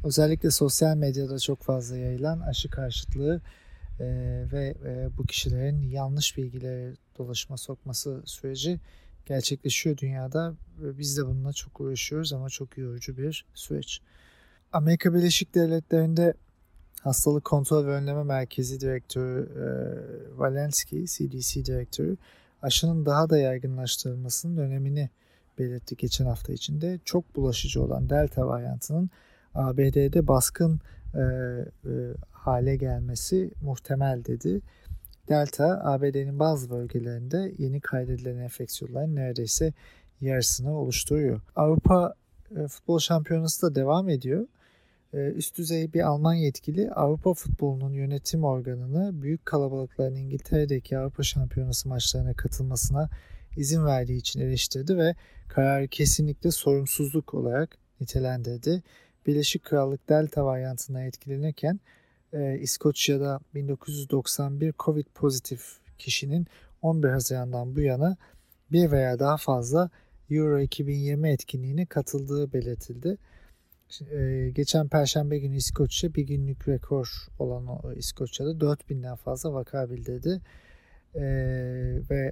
özellikle 0.04 0.52
sosyal 0.52 0.98
medyada 0.98 1.40
çok 1.40 1.62
fazla 1.62 1.98
yayılan 1.98 2.40
aşı 2.40 2.70
karşıtlığı 2.70 3.42
e, 4.00 4.06
ve 4.52 4.76
e, 4.86 5.18
bu 5.18 5.26
kişilerin 5.26 5.82
yanlış 5.82 6.38
bilgileri 6.38 6.94
dolaşıma 7.18 7.58
sokması 7.58 8.22
süreci 8.26 8.80
gerçekleşiyor 9.26 9.98
dünyada. 9.98 10.56
Ve 10.78 10.98
biz 10.98 11.18
de 11.18 11.26
bununla 11.26 11.54
çok 11.54 11.82
uğraşıyoruz 11.82 12.34
ama 12.34 12.50
çok 12.50 12.78
yorucu 12.78 13.18
bir 13.18 13.46
süreç. 13.54 14.02
Amerika 14.72 15.14
Birleşik 15.14 15.56
Devletleri'nde 15.56 16.34
Hastalık 17.02 17.46
Kontrol 17.46 17.86
ve 17.86 17.90
Önleme 17.90 18.24
Merkezi 18.24 18.82
Direktörü 18.82 19.50
e, 19.56 19.66
Valensky, 20.38 21.06
CDC 21.06 21.66
Direktörü, 21.66 22.18
aşının 22.62 23.06
daha 23.06 23.30
da 23.30 23.38
yaygınlaştırılmasının 23.38 24.58
önemini 24.58 25.10
belirtti 25.60 25.98
geçen 25.98 26.26
hafta 26.26 26.54
içinde. 26.54 27.00
Çok 27.06 27.36
bulaşıcı 27.36 27.84
olan 27.84 28.10
Delta 28.10 28.48
varyantının 28.48 29.10
ABD'de 29.56 30.28
baskın 30.28 30.80
e, 31.16 31.20
e, 31.20 31.92
hale 32.32 32.76
gelmesi 32.76 33.52
muhtemel 33.62 34.26
dedi. 34.26 34.62
Delta, 35.30 35.82
ABD'nin 35.84 36.40
bazı 36.40 36.70
bölgelerinde 36.70 37.54
yeni 37.58 37.82
kaydedilen 37.82 38.38
enfeksiyonların 38.38 39.16
neredeyse 39.16 39.74
yarısını 40.22 40.78
oluşturuyor. 40.78 41.42
Avrupa 41.56 42.14
e, 42.56 42.68
Futbol 42.68 43.00
Şampiyonası 43.00 43.62
da 43.62 43.76
devam 43.76 44.10
ediyor. 44.10 44.48
E, 45.14 45.18
üst 45.18 45.58
düzey 45.58 45.94
bir 45.94 46.02
Alman 46.02 46.34
yetkili 46.34 46.92
Avrupa 46.92 47.34
futbolunun 47.34 47.94
yönetim 47.94 48.44
organını 48.44 49.22
büyük 49.22 49.46
kalabalıkların 49.46 50.16
İngiltere'deki 50.16 50.98
Avrupa 50.98 51.24
Şampiyonası 51.24 51.90
maçlarına 51.90 52.34
katılmasına 52.34 53.10
izin 53.58 53.86
verdiği 53.86 54.18
için 54.18 54.40
eleştirdi 54.40 54.98
ve 54.98 55.16
kararı 55.48 55.88
kesinlikle 55.88 56.52
sorumsuzluk 56.52 57.34
olarak 57.34 57.78
nitelendirdi. 58.02 58.84
Birleşik 59.28 59.64
Krallık 59.64 60.10
Delta 60.10 60.46
varyantından 60.46 61.02
etkilenirken 61.02 61.80
e, 62.34 62.58
İskoçya'da 62.60 63.40
1991 63.56 64.74
Covid 64.80 65.06
pozitif 65.16 65.78
kişinin 65.98 66.48
11 66.82 67.10
Haziran'dan 67.10 67.76
bu 67.76 67.82
yana 67.82 68.18
bir 68.72 68.92
veya 68.92 69.20
daha 69.20 69.38
fazla 69.38 69.90
Euro 70.30 70.60
2020 70.60 71.30
etkinliğine 71.30 71.86
katıldığı 71.86 72.54
belirtildi. 72.54 73.18
E, 74.12 74.50
geçen 74.56 74.88
Perşembe 74.88 75.40
günü 75.40 75.56
İskoçya 75.56 76.14
bir 76.14 76.24
günlük 76.24 76.68
rekor 76.68 77.28
olan 77.40 77.96
İskoçya'da 77.96 78.52
4000'den 78.52 79.16
fazla 79.16 79.54
vaka 79.54 79.90
bildirdi. 79.90 80.42
E, 81.16 81.24
ve 82.10 82.32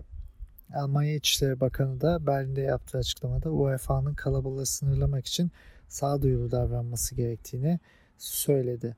Almanya 0.73 1.15
İçişleri 1.15 1.59
Bakanı 1.59 2.01
da 2.01 2.27
Berlin'de 2.27 2.61
yaptığı 2.61 2.97
açıklamada 2.97 3.51
UEFA'nın 3.51 4.13
kalabalığı 4.13 4.65
sınırlamak 4.65 5.25
için 5.25 5.51
sağduyulu 5.91 6.51
davranması 6.51 7.15
gerektiğini 7.15 7.79
söyledi. 8.17 8.95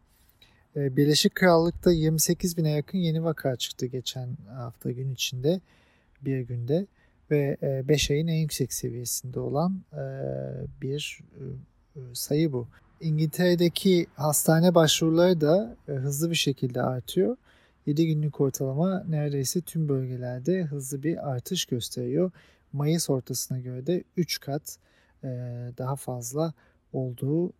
Ee, 0.75 0.95
Birleşik 0.97 1.35
Krallık'ta 1.35 1.91
28 1.91 2.57
bine 2.57 2.71
yakın 2.71 2.97
yeni 2.97 3.23
vaka 3.23 3.55
çıktı 3.55 3.85
geçen 3.85 4.37
hafta 4.55 4.91
gün 4.91 5.13
içinde 5.13 5.61
bir 6.21 6.39
günde 6.39 6.87
ve 7.31 7.57
5 7.87 8.09
e, 8.09 8.13
ayın 8.13 8.27
en 8.27 8.37
yüksek 8.37 8.73
seviyesinde 8.73 9.39
olan 9.39 9.81
e, 9.93 10.03
bir 10.81 11.19
e, 11.95 11.99
sayı 12.13 12.53
bu. 12.53 12.67
İngiltere'deki 13.01 14.07
hastane 14.15 14.75
başvuruları 14.75 15.41
da 15.41 15.75
hızlı 15.85 16.29
bir 16.29 16.35
şekilde 16.35 16.81
artıyor. 16.81 17.37
7 17.85 18.07
günlük 18.07 18.41
ortalama 18.41 19.03
neredeyse 19.09 19.61
tüm 19.61 19.89
bölgelerde 19.89 20.63
hızlı 20.63 21.03
bir 21.03 21.29
artış 21.31 21.65
gösteriyor. 21.65 22.31
Mayıs 22.73 23.09
ortasına 23.09 23.59
göre 23.59 23.87
de 23.87 24.03
3 24.17 24.39
kat 24.39 24.77
daha 25.77 25.95
fazla 25.95 26.53
olduğu 26.93 27.53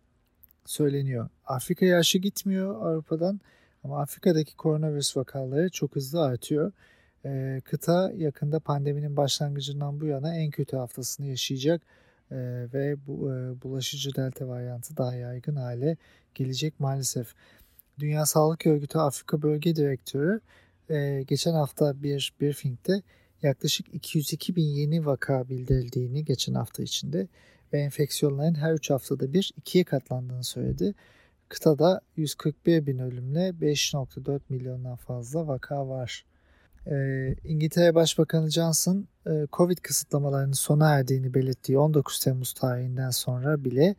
söyleniyor. 0.64 1.28
Afrika'ya 1.46 1.98
aşı 1.98 2.18
gitmiyor 2.18 2.86
Avrupa'dan 2.86 3.40
ama 3.84 4.00
Afrika'daki 4.00 4.56
koronavirüs 4.56 5.16
vakaları 5.16 5.70
çok 5.70 5.96
hızlı 5.96 6.22
artıyor. 6.22 6.72
E, 7.24 7.60
kıta 7.64 8.12
yakında 8.16 8.60
pandeminin 8.60 9.16
başlangıcından 9.16 10.00
bu 10.00 10.06
yana 10.06 10.36
en 10.36 10.50
kötü 10.50 10.76
haftasını 10.76 11.26
yaşayacak 11.26 11.82
e, 12.30 12.36
ve 12.74 13.06
bu 13.06 13.32
e, 13.32 13.62
bulaşıcı 13.62 14.14
delta 14.14 14.48
varyantı 14.48 14.96
daha 14.96 15.14
yaygın 15.14 15.56
hale 15.56 15.96
gelecek 16.34 16.80
maalesef. 16.80 17.34
Dünya 17.98 18.26
Sağlık 18.26 18.66
Örgütü 18.66 18.98
Afrika 18.98 19.42
Bölge 19.42 19.76
Direktörü 19.76 20.40
e, 20.90 21.22
geçen 21.22 21.52
hafta 21.52 22.02
bir 22.02 22.32
briefingde 22.40 23.02
yaklaşık 23.42 23.94
202 23.94 24.56
bin 24.56 24.64
yeni 24.64 25.06
vaka 25.06 25.48
bildirildiğini 25.48 26.24
geçen 26.24 26.54
hafta 26.54 26.82
içinde 26.82 27.28
ve 27.74 27.80
enfeksiyonların 27.80 28.54
her 28.54 28.72
3 28.72 28.90
haftada 28.90 29.32
bir 29.32 29.52
ikiye 29.56 29.84
katlandığını 29.84 30.44
söyledi. 30.44 30.94
Kıtada 31.48 32.00
141 32.16 32.86
bin 32.86 32.98
ölümle 32.98 33.48
5.4 33.48 34.40
milyondan 34.48 34.96
fazla 34.96 35.46
vaka 35.46 35.88
var. 35.88 36.24
E, 36.86 36.96
İngiltere 37.44 37.94
Başbakanı 37.94 38.50
Johnson 38.50 39.08
e, 39.26 39.46
Covid 39.52 39.78
kısıtlamalarının 39.78 40.52
sona 40.52 40.90
erdiğini 40.90 41.34
belirttiği 41.34 41.78
19 41.78 42.20
Temmuz 42.20 42.52
tarihinden 42.52 43.10
sonra 43.10 43.64
bile 43.64 43.94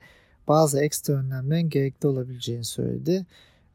bazı 0.47 0.83
ekstra 0.83 1.13
önlemlerin 1.13 1.69
gerekli 1.69 2.07
olabileceğini 2.07 2.65
söyledi. 2.65 3.25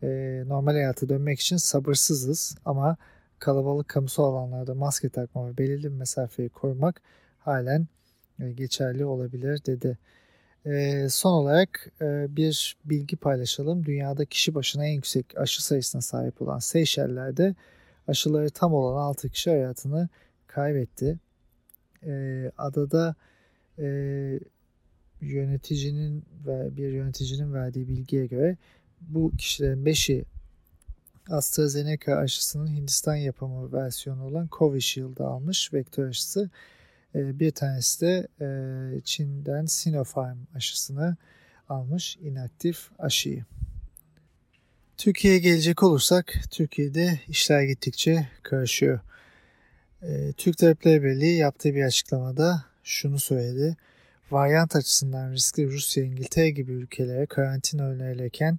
E, 0.02 0.08
normal 0.46 0.72
hayata 0.72 1.08
dönmek 1.08 1.40
için 1.40 1.56
sabırsızız 1.56 2.56
ama 2.64 2.96
kalabalık 3.38 3.88
kamusal 3.88 4.24
alanlarda 4.24 4.74
maske 4.74 5.08
takma 5.08 5.48
ve 5.48 5.58
belirli 5.58 5.84
bir 5.84 5.98
mesafeyi 5.98 6.48
korumak 6.48 7.02
halen 7.38 7.88
geçerli 8.48 9.04
olabilir 9.04 9.64
dedi. 9.66 9.98
E, 10.66 11.06
son 11.08 11.32
olarak 11.32 11.92
e, 12.00 12.36
bir 12.36 12.76
bilgi 12.84 13.16
paylaşalım. 13.16 13.86
Dünyada 13.86 14.24
kişi 14.24 14.54
başına 14.54 14.86
en 14.86 14.92
yüksek 14.92 15.38
aşı 15.38 15.64
sayısına 15.64 16.02
sahip 16.02 16.42
olan 16.42 16.58
Seyşeller'de 16.58 17.54
aşıları 18.08 18.50
tam 18.50 18.74
olan 18.74 18.96
6 18.96 19.28
kişi 19.28 19.50
hayatını 19.50 20.08
kaybetti. 20.46 21.18
Adada 22.58 23.14
yöneticinin 25.20 26.24
ve 26.46 26.76
bir 26.76 26.88
yöneticinin 26.88 27.54
verdiği 27.54 27.88
bilgiye 27.88 28.26
göre 28.26 28.56
bu 29.00 29.32
kişilerin 29.38 29.84
5'i 29.84 30.24
AstraZeneca 31.30 32.16
aşısının 32.16 32.66
Hindistan 32.66 33.16
yapımı 33.16 33.72
versiyonu 33.72 34.24
olan 34.24 34.48
Covishield 34.52 35.18
almış 35.18 35.72
vektör 35.72 36.08
aşısı. 36.08 36.50
Ee, 37.14 37.40
bir 37.40 37.50
tanesi 37.50 38.00
de 38.00 38.28
e, 38.40 39.00
Çin'den 39.04 39.66
Sinopharm 39.66 40.38
aşısını 40.54 41.16
almış 41.68 42.16
inaktif 42.16 42.90
aşıyı. 42.98 43.44
Türkiye'ye 44.96 45.38
gelecek 45.38 45.82
olursak 45.82 46.34
Türkiye'de 46.50 47.20
işler 47.28 47.62
gittikçe 47.62 48.28
karışıyor. 48.42 49.00
Ee, 50.02 50.32
Türk 50.36 50.58
Tabipleri 50.58 51.02
Birliği 51.02 51.36
yaptığı 51.36 51.74
bir 51.74 51.82
açıklamada 51.82 52.64
şunu 52.84 53.18
söyledi. 53.18 53.76
Varyant 54.30 54.76
açısından 54.76 55.32
riskli 55.32 55.66
Rusya, 55.66 56.04
İngiltere 56.04 56.50
gibi 56.50 56.72
ülkelere 56.72 57.26
karantina 57.26 57.88
önerilirken 57.88 58.58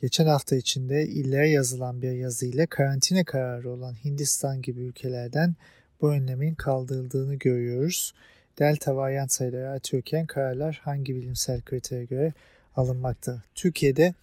geçen 0.00 0.26
hafta 0.26 0.56
içinde 0.56 1.06
illere 1.06 1.48
yazılan 1.48 2.02
bir 2.02 2.12
yazıyla 2.12 2.66
karantina 2.66 3.24
kararı 3.24 3.70
olan 3.70 3.94
Hindistan 4.04 4.62
gibi 4.62 4.80
ülkelerden 4.80 5.56
bu 6.00 6.12
önlemin 6.12 6.54
kaldırıldığını 6.54 7.34
görüyoruz. 7.34 8.14
Delta 8.58 8.96
varyant 8.96 9.32
sayıları 9.32 9.68
artıyorken 9.68 10.26
kararlar 10.26 10.80
hangi 10.84 11.16
bilimsel 11.16 11.62
kritere 11.62 12.04
göre 12.04 12.32
alınmakta? 12.76 13.42
Türkiye'de 13.54 14.14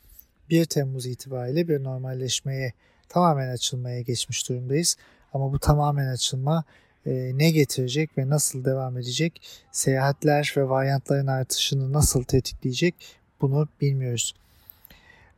1 0.50 0.66
Temmuz 0.66 1.06
itibariyle 1.06 1.68
bir 1.68 1.84
normalleşmeye, 1.84 2.74
tamamen 3.10 3.50
açılmaya 3.50 4.02
geçmiş 4.02 4.50
durumdayız. 4.50 4.98
Ama 5.34 5.54
bu 5.54 5.60
tamamen 5.60 6.08
açılma 6.08 6.64
e, 7.06 7.32
ne 7.38 7.52
getirecek 7.52 8.18
ve 8.18 8.30
nasıl 8.30 8.66
devam 8.66 8.98
edecek? 8.98 9.42
Seyahatler 9.72 10.54
ve 10.58 10.70
varyantların 10.70 11.28
artışını 11.28 11.94
nasıl 11.94 12.24
tetikleyecek? 12.24 12.96
Bunu 13.42 13.68
bilmiyoruz. 13.82 14.36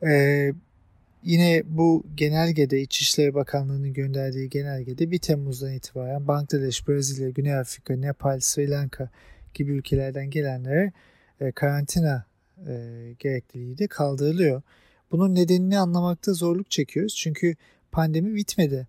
E, 0.04 0.54
Yine 1.28 1.64
bu 1.66 2.04
genelgede 2.16 2.82
İçişleri 2.82 3.34
Bakanlığı'nın 3.34 3.94
gönderdiği 3.94 4.50
genelgede 4.50 5.12
1 5.12 5.20
Temmuz'dan 5.20 5.74
itibaren 5.74 6.28
Bangladeş, 6.28 6.88
Brezilya, 6.88 7.30
Güney 7.30 7.54
Afrika, 7.54 7.96
Nepal, 7.96 8.40
Sri 8.40 8.70
Lanka 8.70 9.10
gibi 9.54 9.72
ülkelerden 9.72 10.30
gelenlere 10.30 10.92
e, 11.42 11.52
karantina 11.52 12.26
e, 12.68 12.74
gerekliliği 13.20 13.78
de 13.78 13.88
kaldırılıyor. 13.88 14.62
Bunun 15.12 15.36
nedenini 15.36 15.80
anlamakta 15.80 16.34
zorluk 16.34 16.72
çekiyoruz. 16.72 17.16
Çünkü 17.16 17.56
pandemi 17.92 18.36
bitmedi. 18.36 18.88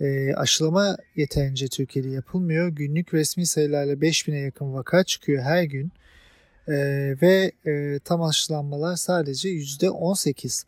E, 0.00 0.34
aşılama 0.34 0.96
yeterince 1.16 1.68
Türkiye'de 1.68 2.08
yapılmıyor. 2.08 2.68
Günlük 2.68 3.14
resmi 3.14 3.46
sayılarla 3.46 3.92
5000'e 3.92 4.38
yakın 4.38 4.74
vaka 4.74 5.04
çıkıyor 5.04 5.42
her 5.42 5.62
gün. 5.62 5.92
E, 6.68 6.74
ve 7.22 7.52
e, 7.66 7.98
tam 8.04 8.22
aşılanmalar 8.22 8.96
sadece 8.96 9.48
%18. 9.48 10.67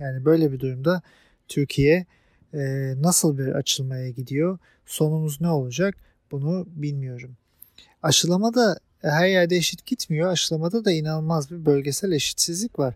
Yani 0.00 0.24
böyle 0.24 0.52
bir 0.52 0.60
durumda 0.60 1.02
Türkiye 1.48 2.06
e, 2.54 2.58
nasıl 3.02 3.38
bir 3.38 3.48
açılmaya 3.48 4.10
gidiyor? 4.10 4.58
Sonumuz 4.86 5.40
ne 5.40 5.48
olacak? 5.48 5.96
Bunu 6.30 6.66
bilmiyorum. 6.70 7.36
Aşılama 8.02 8.54
da 8.54 8.78
her 9.02 9.26
yerde 9.26 9.56
eşit 9.56 9.86
gitmiyor. 9.86 10.30
Aşılamada 10.30 10.84
da 10.84 10.92
inanılmaz 10.92 11.50
bir 11.50 11.66
bölgesel 11.66 12.12
eşitsizlik 12.12 12.78
var. 12.78 12.94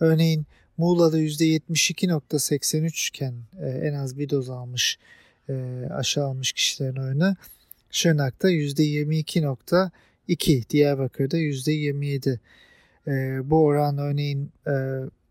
Örneğin 0.00 0.46
Muğla'da 0.76 1.18
%72.83 1.18 3.08
iken 3.08 3.34
e, 3.60 3.68
en 3.68 3.94
az 3.94 4.18
bir 4.18 4.30
doz 4.30 4.50
almış 4.50 4.98
e, 5.48 5.86
aşı 5.90 6.24
almış 6.24 6.52
kişilerin 6.52 6.96
oranı 6.96 7.36
Şırnak'ta 7.90 8.50
%22.2, 8.50 10.70
Diyarbakır'da 10.70 11.38
%27. 11.38 12.38
E, 13.06 13.40
bu 13.50 13.64
oran 13.64 13.98
örneğin 13.98 14.52
e, 14.66 14.72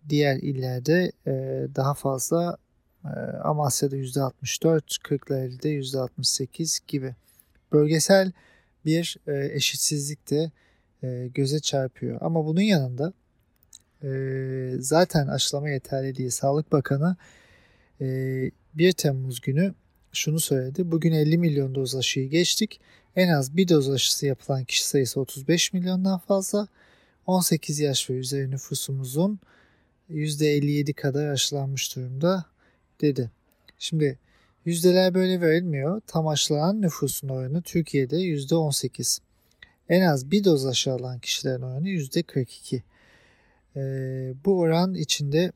diğer 0.10 0.36
illerde 0.36 1.12
e, 1.28 1.32
daha 1.76 1.94
fazla 1.94 2.58
e, 3.06 3.10
Amasya'da 3.44 3.98
%64, 3.98 5.04
Kırklareli'de 5.04 5.70
%68 5.70 6.80
gibi. 6.88 7.16
Bölgesel 7.72 8.32
bir 8.86 9.18
e, 9.28 9.50
eşitsizlik 9.56 10.30
de 10.30 10.52
e, 11.04 11.28
göze 11.28 11.60
çarpıyor. 11.60 12.18
Ama 12.22 12.46
bunun 12.46 12.62
yanında 12.62 13.14
e, 14.04 14.10
zaten 14.80 15.28
aşılama 15.28 15.70
yeterli 15.70 16.16
değil. 16.16 16.30
Sağlık 16.30 16.72
Bakanı 16.72 17.16
e, 18.02 18.06
1 18.74 18.92
Temmuz 18.92 19.42
günü 19.42 19.74
şunu 20.12 20.40
söyledi. 20.40 20.92
Bugün 20.92 21.12
50 21.12 21.38
milyon 21.38 21.76
doz 21.76 21.96
aşıyı 21.96 22.30
geçtik. 22.30 22.82
En 23.16 23.30
az 23.30 23.58
bir 23.58 23.68
doz 23.68 23.90
aşısı 23.90 24.26
yapılan 24.26 24.64
kişi 24.64 24.88
sayısı 24.88 25.20
35 25.20 25.74
milyondan 25.74 26.20
fazla. 26.20 26.68
18 27.26 27.80
yaş 27.80 28.10
ve 28.10 28.14
üzeri 28.14 28.52
nüfusumuzun 28.52 29.40
%57 30.12 30.94
kadar 30.94 31.28
aşılanmış 31.28 31.96
durumda 31.96 32.46
dedi. 33.02 33.32
Şimdi 33.80 34.20
yüzdeler 34.66 35.14
böyle 35.14 35.42
verilmiyor. 35.42 36.02
Tam 36.08 36.28
aşılanan 36.28 36.82
nüfusun 36.82 37.30
oranı 37.30 37.62
Türkiye'de 37.62 38.16
%18. 38.16 39.20
En 39.90 40.02
az 40.02 40.32
bir 40.32 40.44
doz 40.44 40.66
aşı 40.66 40.92
alan 40.92 41.20
kişilerin 41.20 41.62
oranı 41.62 41.90
%42. 41.90 42.82
Ee, 43.76 44.34
bu 44.46 44.60
oran 44.60 44.94
içinde 44.94 45.52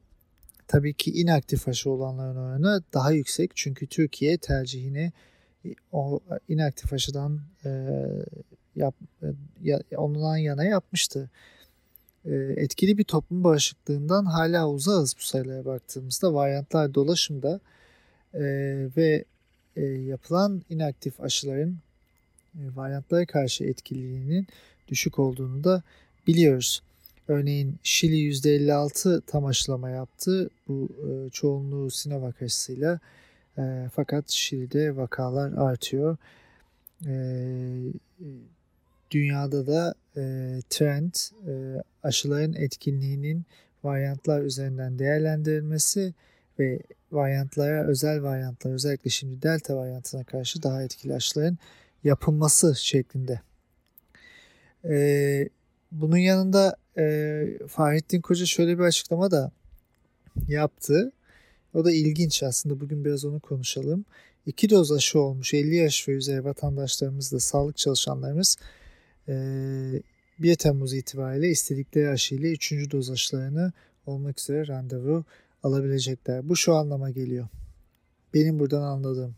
tabii 0.68 0.94
ki 0.94 1.12
inaktif 1.12 1.68
aşı 1.68 1.90
olanların 1.90 2.36
oranı 2.36 2.84
daha 2.94 3.12
yüksek. 3.12 3.52
Çünkü 3.56 3.88
Türkiye 3.88 4.38
tercihini 4.38 5.12
o 5.92 6.20
inaktif 6.50 6.94
aşıdan 6.94 7.42
e, 7.66 7.70
yap, 8.76 8.96
e, 9.92 9.98
ondan 9.98 10.38
yana 10.38 10.64
yapmıştı. 10.64 11.30
Ee, 12.26 12.54
etkili 12.58 12.98
bir 12.98 13.04
toplum 13.04 13.44
bağışıklığından 13.44 14.26
hala 14.26 14.70
uzağız 14.70 15.16
bu 15.18 15.22
sayılara 15.22 15.66
baktığımızda. 15.66 16.34
Varyantlar 16.34 16.94
dolaşımda 16.94 17.60
e, 18.34 18.42
ve 18.98 19.26
e, 19.76 19.82
yapılan 19.86 20.62
inaktif 20.70 21.22
aşıların 21.22 21.78
e, 22.56 22.62
varyantlara 22.76 23.26
karşı 23.26 23.64
etkililiğinin 23.64 24.48
düşük 24.88 25.20
olduğunu 25.20 25.64
da 25.64 25.84
biliyoruz. 26.28 26.82
Örneğin 27.28 27.76
Şili 27.84 28.16
%56 28.16 29.22
tam 29.28 29.46
aşılama 29.46 29.90
yaptı. 29.90 30.50
Bu 30.68 30.90
e, 31.08 31.30
çoğunluğu 31.30 31.92
Sinovac 31.92 32.42
aşısıyla. 32.42 33.00
E, 33.58 33.90
fakat 33.96 34.30
Şili'de 34.30 34.96
vakalar 34.96 35.52
artıyor. 35.52 36.18
E, 37.06 37.14
dünyada 39.12 39.68
da 39.68 39.96
e, 40.18 40.22
trend 40.70 41.14
e, 41.48 41.84
aşıların 42.04 42.54
etkinliğinin 42.54 43.46
varyantlar 43.84 44.42
üzerinden 44.42 45.00
değerlendirilmesi 45.00 46.14
ve 46.60 46.80
varyantlara, 47.12 47.88
özel 47.88 48.24
varyantlar, 48.24 48.72
özellikle 48.72 49.10
şimdi 49.10 49.42
delta 49.42 49.76
varyantına 49.76 50.24
karşı 50.24 50.64
daha 50.64 50.84
etkili 50.84 51.14
aşıların 51.14 51.58
yapılması 52.04 52.76
şeklinde. 52.76 53.42
E, 54.86 55.50
bunun 55.92 56.18
yanında 56.18 56.78
e, 56.98 57.46
Fahrettin 57.68 58.22
Koca 58.22 58.46
şöyle 58.46 58.78
bir 58.78 58.84
açıklama 58.84 59.32
da 59.32 59.52
yaptı. 60.48 61.12
O 61.74 61.86
da 61.86 61.92
ilginç 61.92 62.44
aslında. 62.44 62.80
Bugün 62.80 63.06
biraz 63.06 63.26
onu 63.26 63.40
konuşalım. 63.40 64.06
İki 64.46 64.70
doz 64.70 64.92
aşı 64.92 65.20
olmuş 65.20 65.54
50 65.54 65.76
yaş 65.76 66.08
ve 66.08 66.12
üzeri 66.12 66.46
vatandaşlarımız 66.46 67.32
da 67.32 67.40
sağlık 67.40 67.78
çalışanlarımız 67.78 68.58
1 69.28 69.34
ee, 69.34 70.56
Temmuz 70.56 70.94
itibariyle 70.94 71.50
istedikleri 71.50 72.10
aşıyla 72.10 72.50
3. 72.50 72.72
doz 72.92 73.12
aşılarını 73.12 73.74
olmak 74.06 74.40
üzere 74.40 74.68
randevu 74.68 75.26
alabilecekler. 75.64 76.50
Bu 76.50 76.56
şu 76.56 76.76
anlama 76.76 77.10
geliyor. 77.10 77.48
Benim 78.34 78.60
buradan 78.60 78.82
anladığım. 78.82 79.36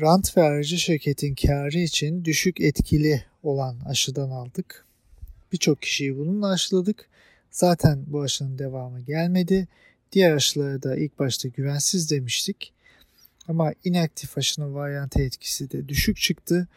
Rant 0.00 0.36
ve 0.36 0.42
aracı 0.42 0.78
şirketin 0.78 1.34
karı 1.34 1.78
için 1.78 2.24
düşük 2.24 2.60
etkili 2.60 3.24
olan 3.42 3.80
aşıdan 3.86 4.30
aldık. 4.30 4.86
Birçok 5.52 5.82
kişiyi 5.82 6.16
bununla 6.16 6.48
aşıladık. 6.48 7.08
Zaten 7.50 8.04
bu 8.06 8.22
aşının 8.22 8.58
devamı 8.58 9.00
gelmedi. 9.00 9.68
Diğer 10.12 10.32
aşıları 10.32 10.82
da 10.82 10.96
ilk 10.96 11.18
başta 11.18 11.48
güvensiz 11.48 12.10
demiştik. 12.10 12.72
Ama 13.48 13.72
inaktif 13.84 14.38
aşının 14.38 14.74
varyantı 14.74 15.22
etkisi 15.22 15.70
de 15.70 15.88
düşük 15.88 16.16
çıktı. 16.16 16.68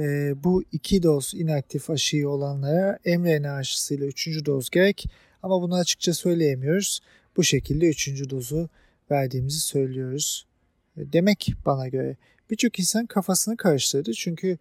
E, 0.00 0.34
bu 0.44 0.62
iki 0.72 1.02
doz 1.02 1.32
inaktif 1.34 1.90
aşıyı 1.90 2.28
olanlara 2.28 2.98
mRNA 3.04 3.52
aşısıyla 3.52 4.06
üçüncü 4.06 4.46
doz 4.46 4.70
gerek 4.70 5.06
ama 5.42 5.62
bunu 5.62 5.74
açıkça 5.74 6.14
söyleyemiyoruz. 6.14 7.00
Bu 7.36 7.44
şekilde 7.44 7.88
üçüncü 7.88 8.30
dozu 8.30 8.68
verdiğimizi 9.10 9.60
söylüyoruz. 9.60 10.46
E, 10.96 11.12
demek 11.12 11.52
bana 11.66 11.88
göre 11.88 12.16
birçok 12.50 12.78
insan 12.78 13.06
kafasını 13.06 13.56
karıştırdı. 13.56 14.12
Çünkü 14.12 14.58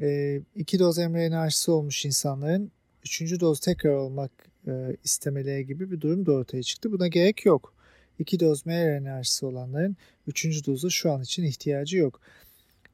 e, 0.00 0.40
iki 0.56 0.78
doz 0.78 0.98
mRNA 0.98 1.40
aşısı 1.40 1.72
olmuş 1.72 2.04
insanların 2.04 2.70
üçüncü 3.04 3.40
doz 3.40 3.60
tekrar 3.60 3.92
olmak 3.94 4.30
e, 4.66 4.96
istemeleri 5.04 5.66
gibi 5.66 5.90
bir 5.90 6.00
durum 6.00 6.26
da 6.26 6.32
ortaya 6.32 6.62
çıktı. 6.62 6.92
Buna 6.92 7.08
gerek 7.08 7.46
yok. 7.46 7.74
İki 8.18 8.40
doz 8.40 8.66
mRNA 8.66 9.14
aşısı 9.14 9.46
olanların 9.46 9.96
üçüncü 10.26 10.66
dozu 10.66 10.90
şu 10.90 11.12
an 11.12 11.22
için 11.22 11.44
ihtiyacı 11.44 11.96
yok. 11.96 12.20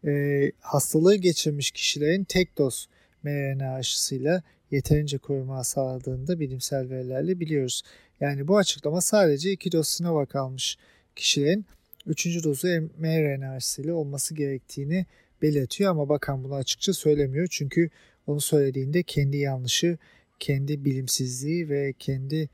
E, 0.06 0.52
hastalığı 0.60 1.14
geçirmiş 1.16 1.70
kişilerin 1.70 2.24
tek 2.24 2.58
doz 2.58 2.88
mRNA 3.22 3.74
aşısıyla 3.74 4.42
yeterince 4.70 5.18
koruma 5.18 5.64
sağladığını 5.64 6.40
bilimsel 6.40 6.90
verilerle 6.90 7.40
biliyoruz. 7.40 7.82
Yani 8.20 8.48
bu 8.48 8.56
açıklama 8.56 9.00
sadece 9.00 9.52
iki 9.52 9.72
doz 9.72 9.88
Sinovac 9.88 10.36
almış 10.36 10.78
kişilerin 11.16 11.66
üçüncü 12.06 12.44
dozu 12.44 12.68
mRNA 12.98 13.50
aşısıyla 13.50 13.94
olması 13.94 14.34
gerektiğini 14.34 15.06
belirtiyor 15.42 15.90
ama 15.90 16.08
bakan 16.08 16.44
bunu 16.44 16.54
açıkça 16.54 16.92
söylemiyor. 16.92 17.46
Çünkü 17.50 17.90
onu 18.26 18.40
söylediğinde 18.40 19.02
kendi 19.02 19.36
yanlışı, 19.36 19.98
kendi 20.40 20.84
bilimsizliği 20.84 21.68
ve 21.68 21.94
kendi 21.98 22.48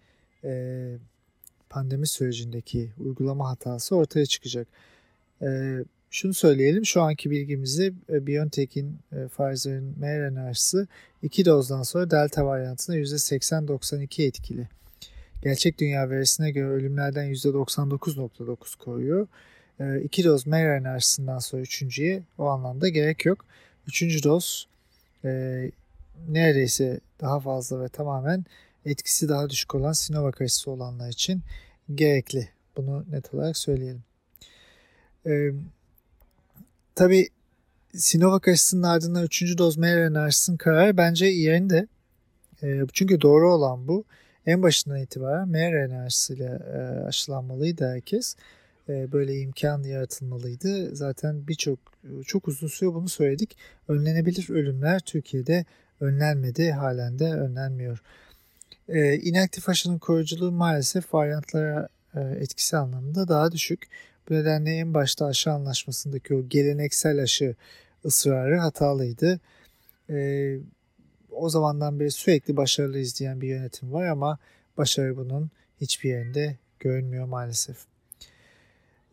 e, 0.44 0.94
pandemi 1.70 2.06
sürecindeki 2.06 2.90
uygulama 2.98 3.50
hatası 3.50 3.96
ortaya 3.96 4.26
çıkacak. 4.26 4.68
E, 5.42 5.78
şunu 6.10 6.34
söyleyelim, 6.34 6.86
şu 6.86 7.02
anki 7.02 7.30
bilgimizi 7.30 7.94
e, 8.08 8.26
BioNTech'in, 8.26 8.98
e, 9.12 9.28
Pfizer'in 9.28 9.98
mRNA 9.98 10.44
aşısı 10.44 10.86
iki 11.22 11.44
dozdan 11.44 11.82
sonra 11.82 12.10
delta 12.10 12.46
varyantına 12.46 12.96
%80-92 12.96 14.22
etkili. 14.22 14.68
Gerçek 15.42 15.78
dünya 15.78 16.10
verisine 16.10 16.50
göre 16.50 16.68
ölümlerden 16.68 17.32
%99.9 17.32 18.78
koruyor. 18.78 19.28
E, 19.80 20.00
iki 20.00 20.24
doz 20.24 20.46
mRNA 20.46 20.90
aşısından 20.90 21.38
sonra 21.38 21.62
üçüncüye 21.62 22.22
o 22.38 22.46
anlamda 22.46 22.88
gerek 22.88 23.24
yok. 23.26 23.44
Üçüncü 23.86 24.22
doz 24.22 24.68
e, 25.24 25.30
neredeyse 26.28 27.00
daha 27.20 27.40
fazla 27.40 27.80
ve 27.80 27.88
tamamen 27.88 28.44
etkisi 28.84 29.28
daha 29.28 29.50
düşük 29.50 29.74
olan 29.74 29.92
Sinovac 29.92 30.40
aşısı 30.40 30.70
olanlar 30.70 31.08
için 31.08 31.42
gerekli. 31.94 32.48
Bunu 32.76 33.04
net 33.10 33.34
olarak 33.34 33.56
söyleyelim. 33.56 34.02
Ee, 35.26 35.50
Tabi 36.98 37.28
Sinovac 37.94 38.48
aşısının 38.48 38.82
ardından 38.82 39.24
3. 39.24 39.58
doz 39.58 39.76
mRNA 39.78 40.20
aşısının 40.22 40.56
kararı 40.56 40.96
bence 40.96 41.26
yerinde. 41.26 41.86
E, 42.62 42.80
çünkü 42.92 43.20
doğru 43.20 43.52
olan 43.52 43.88
bu. 43.88 44.04
En 44.46 44.62
başından 44.62 45.00
itibaren 45.00 45.48
mRNA 45.48 46.04
aşısıyla 46.04 46.56
e, 46.56 47.06
aşılanmalıydı 47.06 47.88
herkes. 47.88 48.36
E, 48.88 49.12
böyle 49.12 49.40
imkan 49.40 49.82
yaratılmalıydı. 49.82 50.96
Zaten 50.96 51.48
birçok 51.48 51.78
çok 52.26 52.48
uzun 52.48 52.68
süre 52.68 52.94
bunu 52.94 53.08
söyledik. 53.08 53.56
Önlenebilir 53.88 54.50
ölümler 54.50 55.00
Türkiye'de 55.00 55.64
önlenmedi. 56.00 56.72
Halen 56.72 57.18
de 57.18 57.24
önlenmiyor. 57.24 58.02
E, 58.88 59.14
inaktif 59.14 59.68
aşının 59.68 59.98
koruyuculuğu 59.98 60.52
maalesef 60.52 61.14
varyantlara 61.14 61.88
e, 62.14 62.20
etkisi 62.20 62.76
anlamında 62.76 63.28
daha 63.28 63.52
düşük. 63.52 63.88
Bu 64.28 64.34
nedenle 64.34 64.70
en 64.70 64.94
başta 64.94 65.26
aşı 65.26 65.50
anlaşmasındaki 65.50 66.34
o 66.34 66.48
geleneksel 66.48 67.22
aşı 67.22 67.54
ısrarı 68.04 68.58
hatalıydı. 68.58 69.40
E, 70.10 70.56
o 71.30 71.48
zamandan 71.48 72.00
beri 72.00 72.10
sürekli 72.10 72.56
başarılı 72.56 72.98
izleyen 72.98 73.40
bir 73.40 73.48
yönetim 73.48 73.92
var 73.92 74.06
ama 74.06 74.38
başarı 74.78 75.16
bunun 75.16 75.50
hiçbir 75.80 76.10
yerinde 76.10 76.56
görünmüyor 76.80 77.26
maalesef. 77.26 77.76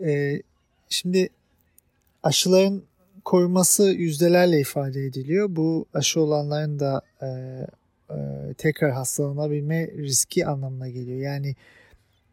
E, 0.02 0.42
şimdi 0.90 1.30
aşıların 2.24 2.84
koruması 3.26 3.84
yüzdelerle 3.84 4.60
ifade 4.60 5.06
ediliyor. 5.06 5.48
Bu 5.50 5.86
aşı 5.94 6.22
olanların 6.22 6.80
da 6.80 7.02
e, 7.22 7.28
e, 8.10 8.54
tekrar 8.58 8.92
hastalanabilme 8.92 9.88
riski 9.88 10.46
anlamına 10.46 10.90
geliyor. 10.90 11.20
Yani 11.20 11.56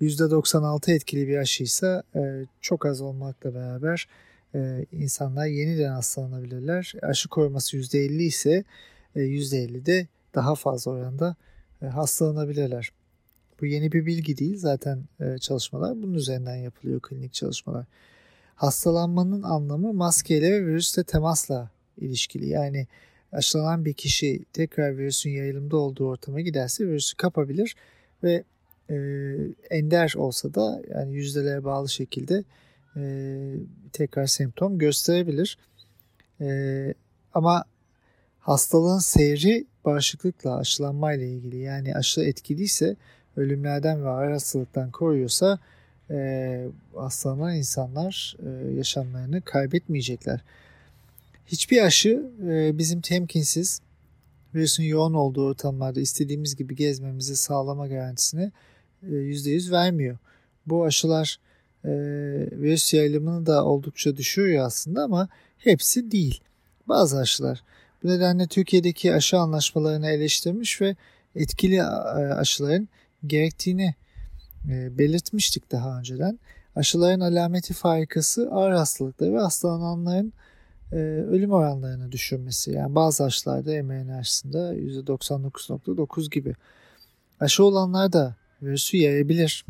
%96 0.02 0.92
etkili 0.92 1.28
bir 1.28 1.36
aşıysa 1.36 2.02
e, 2.16 2.44
çok 2.60 2.86
az 2.86 3.00
olmakla 3.00 3.54
beraber 3.54 4.08
e, 4.54 4.86
insanlar 4.92 5.46
yeniden 5.46 5.92
hastalanabilirler. 5.92 6.94
Aşı 7.02 7.28
koruması 7.28 7.76
%50 7.76 8.22
ise 8.22 8.64
e, 9.16 9.20
%50 9.20 9.86
de 9.86 10.06
daha 10.34 10.54
fazla 10.54 10.90
oranda 10.90 11.36
e, 11.82 11.86
hastalanabilirler. 11.86 12.92
Bu 13.60 13.66
yeni 13.66 13.92
bir 13.92 14.06
bilgi 14.06 14.38
değil 14.38 14.58
zaten 14.58 15.04
e, 15.20 15.38
çalışmalar 15.38 16.02
bunun 16.02 16.14
üzerinden 16.14 16.56
yapılıyor 16.56 17.00
klinik 17.00 17.32
çalışmalar. 17.32 17.86
Hastalanmanın 18.54 19.42
anlamı 19.42 19.92
maskeyle 19.92 20.52
ve 20.52 20.66
virüsle 20.66 21.04
temasla 21.04 21.70
ilişkili. 21.98 22.48
Yani 22.48 22.86
aşılanan 23.32 23.84
bir 23.84 23.92
kişi 23.92 24.44
tekrar 24.52 24.98
virüsün 24.98 25.30
yayılımda 25.30 25.76
olduğu 25.76 26.08
ortama 26.08 26.40
giderse 26.40 26.86
virüsü 26.86 27.16
kapabilir 27.16 27.76
ve 28.22 28.44
e, 28.92 28.96
ender 29.70 30.14
olsa 30.16 30.54
da 30.54 30.82
yani 30.94 31.14
yüzdelere 31.14 31.64
bağlı 31.64 31.88
şekilde 31.88 32.44
e, 32.96 33.02
tekrar 33.92 34.26
semptom 34.26 34.78
gösterebilir. 34.78 35.58
E, 36.40 36.94
ama 37.34 37.64
hastalığın 38.40 38.98
seyri 38.98 39.66
bağışıklıkla, 39.84 40.56
aşılanmayla 40.56 41.26
ilgili. 41.26 41.58
Yani 41.58 41.94
aşı 41.94 42.20
etkiliyse 42.20 42.96
ölümlerden 43.36 44.04
ve 44.04 44.08
ağır 44.08 44.30
hastalıktan 44.30 44.90
koruyorsa 44.90 45.58
hastalanan 46.94 47.56
insanlar 47.56 48.36
yaşamlarını 48.76 49.42
kaybetmeyecekler. 49.42 50.40
Hiçbir 51.46 51.82
aşı 51.82 52.30
bizim 52.78 53.00
temkinsiz 53.00 53.80
virüsün 54.54 54.84
yoğun 54.84 55.14
olduğu 55.14 55.46
ortamlarda 55.46 56.00
istediğimiz 56.00 56.56
gibi 56.56 56.76
gezmemizi 56.76 57.36
sağlama 57.36 57.86
garantisini 57.86 58.52
%100 59.10 59.68
e, 59.68 59.72
vermiyor. 59.72 60.18
Bu 60.66 60.84
aşılar 60.84 61.38
e, 61.84 61.90
virüs 62.52 62.94
yayılımını 62.94 63.46
da 63.46 63.64
oldukça 63.64 64.16
düşürüyor 64.16 64.66
aslında 64.66 65.02
ama 65.02 65.28
hepsi 65.58 66.10
değil. 66.10 66.40
Bazı 66.88 67.18
aşılar. 67.18 67.62
Bu 68.02 68.08
nedenle 68.08 68.46
Türkiye'deki 68.46 69.14
aşı 69.14 69.38
anlaşmalarını 69.38 70.10
eleştirmiş 70.10 70.80
ve 70.80 70.96
etkili 71.34 71.76
e, 71.76 71.82
aşıların 71.82 72.88
gerektiğini 73.26 73.94
e, 74.68 74.98
belirtmiştik 74.98 75.72
daha 75.72 75.98
önceden. 75.98 76.38
Aşıların 76.76 77.20
alameti 77.20 77.74
farikası 77.74 78.48
ağır 78.50 78.72
hastalıkları 78.72 79.34
ve 79.34 79.38
hastalananların 79.38 80.32
ölüm 81.30 81.52
oranlarını 81.52 82.12
düşürmesi. 82.12 82.70
Yani 82.70 82.94
bazı 82.94 83.24
aşılarda 83.24 83.82
mRNA 83.82 84.16
aşısında 84.16 84.74
%99.9 84.74 86.30
gibi. 86.30 86.54
Aşı 87.40 87.64
olanlar 87.64 88.12
da 88.12 88.36
virüsü 88.62 88.96
yayabilir. 88.96 89.64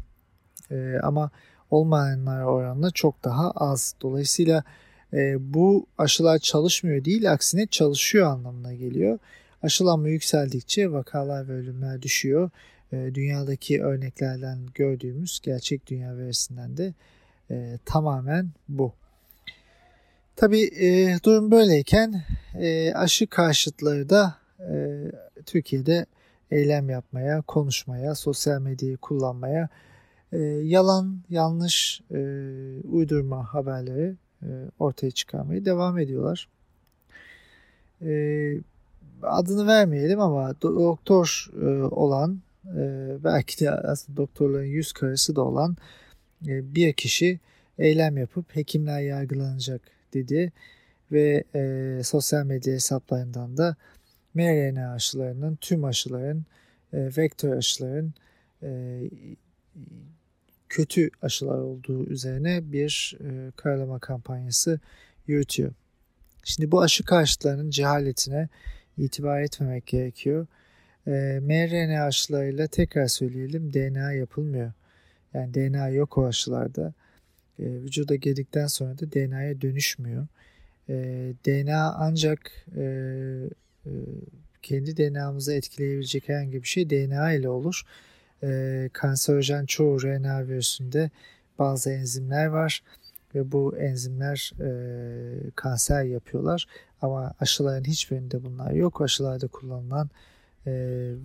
E, 0.71 0.99
ama 1.03 1.31
olmayanlar 1.71 2.43
oranla 2.43 2.91
çok 2.91 3.25
daha 3.25 3.51
az. 3.51 3.95
Dolayısıyla 4.01 4.65
e, 5.13 5.55
bu 5.55 5.87
aşılar 5.99 6.39
çalışmıyor 6.39 7.05
değil 7.05 7.33
aksine 7.33 7.67
çalışıyor 7.67 8.27
anlamına 8.27 8.75
geliyor. 8.75 9.19
Aşılanma 9.63 10.09
yükseldikçe 10.09 10.93
vakalar 10.93 11.49
ve 11.49 11.53
ölümler 11.53 12.03
düşüyor. 12.03 12.51
E, 12.93 13.15
dünyadaki 13.15 13.83
örneklerden 13.83 14.59
gördüğümüz 14.75 15.41
gerçek 15.43 15.87
dünya 15.87 16.17
verisinden 16.17 16.77
de 16.77 16.95
e, 17.51 17.79
tamamen 17.85 18.51
bu. 18.69 18.93
Tabi 20.37 20.63
e, 20.63 21.19
durum 21.25 21.51
böyleyken 21.51 22.23
e, 22.61 22.93
aşı 22.95 23.27
karşıtları 23.27 24.09
da 24.09 24.35
e, 24.61 24.75
Türkiye'de 25.47 26.07
eylem 26.53 26.91
yapmaya, 26.91 27.43
konuşmaya, 27.43 28.15
sosyal 28.15 28.61
medyayı 28.61 28.97
kullanmaya, 28.97 29.69
e, 30.33 30.39
yalan, 30.43 31.19
yanlış, 31.31 32.01
e, 32.11 32.19
uydurma 32.85 33.55
haberleri 33.55 34.15
e, 34.43 34.49
ortaya 34.79 35.11
çıkarmaya 35.11 35.65
devam 35.65 35.99
ediyorlar. 35.99 36.49
E, 38.03 38.13
adını 39.23 39.67
vermeyelim 39.67 40.21
ama 40.21 40.55
doktor 40.63 41.51
e, 41.63 41.67
olan, 41.83 42.41
e, 42.77 43.17
belki 43.25 43.65
de 43.65 43.71
aslında 43.71 44.17
doktorların 44.17 44.65
yüz 44.65 44.93
karası 44.93 45.37
da 45.37 45.43
olan 45.43 45.77
e, 46.47 46.75
bir 46.75 46.93
kişi 46.93 47.41
eylem 47.79 48.17
yapıp 48.17 48.57
hekimler 48.57 49.01
yargılanacak 49.01 49.83
dedi 50.15 50.53
ve 51.13 51.45
e, 51.55 52.01
sosyal 52.05 52.45
medya 52.45 52.75
hesaplarından 52.75 53.57
da 53.57 53.77
mRNA 54.35 54.93
aşılarının, 54.93 55.57
tüm 55.57 55.85
aşıların, 55.85 56.45
e, 56.93 57.11
vektör 57.17 57.57
aşıların 57.57 58.15
e, 58.63 59.01
kötü 60.69 61.11
aşılar 61.23 61.59
olduğu 61.59 62.07
üzerine 62.07 62.73
bir 62.73 63.19
e, 63.21 63.51
karalama 63.57 63.99
kampanyası 63.99 64.81
yürütüyor. 65.27 65.73
Şimdi 66.45 66.71
bu 66.73 66.81
aşı 66.81 67.05
karşıtlarının 67.05 67.71
cehaletine 67.71 68.49
itibar 68.99 69.41
etmemek 69.41 69.87
gerekiyor. 69.87 70.47
E, 71.07 71.11
mRNA 71.43 72.05
aşılarıyla 72.05 72.67
tekrar 72.67 73.07
söyleyelim 73.07 73.73
DNA 73.73 74.13
yapılmıyor. 74.13 74.73
Yani 75.35 75.55
DNA 75.55 75.89
yok 75.89 76.19
o 76.19 76.27
aşılarda. 76.27 76.93
E, 77.59 77.65
vücuda 77.65 78.15
girdikten 78.15 78.67
sonra 78.67 78.99
da 78.99 79.13
DNA'ya 79.13 79.61
dönüşmüyor. 79.61 80.27
E, 80.89 80.95
DNA 81.47 81.95
ancak 81.95 82.67
e, 82.77 82.85
kendi 84.63 84.97
DNA'mızı 84.97 85.55
etkileyebilecek 85.55 86.29
herhangi 86.29 86.63
bir 86.63 86.69
şey 86.69 86.91
DNA 86.91 87.33
ile 87.33 87.49
olur. 87.49 87.83
E, 88.43 88.91
kanserojen 88.93 89.67
çoğu 89.67 90.03
RNA 90.03 90.47
virüsünde 90.47 91.11
bazı 91.59 91.91
enzimler 91.91 92.47
var 92.47 92.83
ve 93.35 93.53
bu 93.53 93.77
enzimler 93.79 94.53
e, 94.61 95.51
kanser 95.57 96.05
yapıyorlar. 96.05 96.67
Ama 97.03 97.35
aşıların 97.41 97.85
hiçbirinde 97.85 98.45
bunlar 98.45 98.71
yok. 98.71 99.01
Aşılarda 99.01 99.47
kullanılan 99.47 100.11
e, 100.67 100.73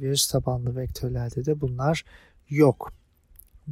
virüs 0.02 0.28
tabanlı 0.28 0.76
vektörlerde 0.76 1.46
de 1.46 1.62
bunlar 1.62 2.06
yok. 2.50 2.94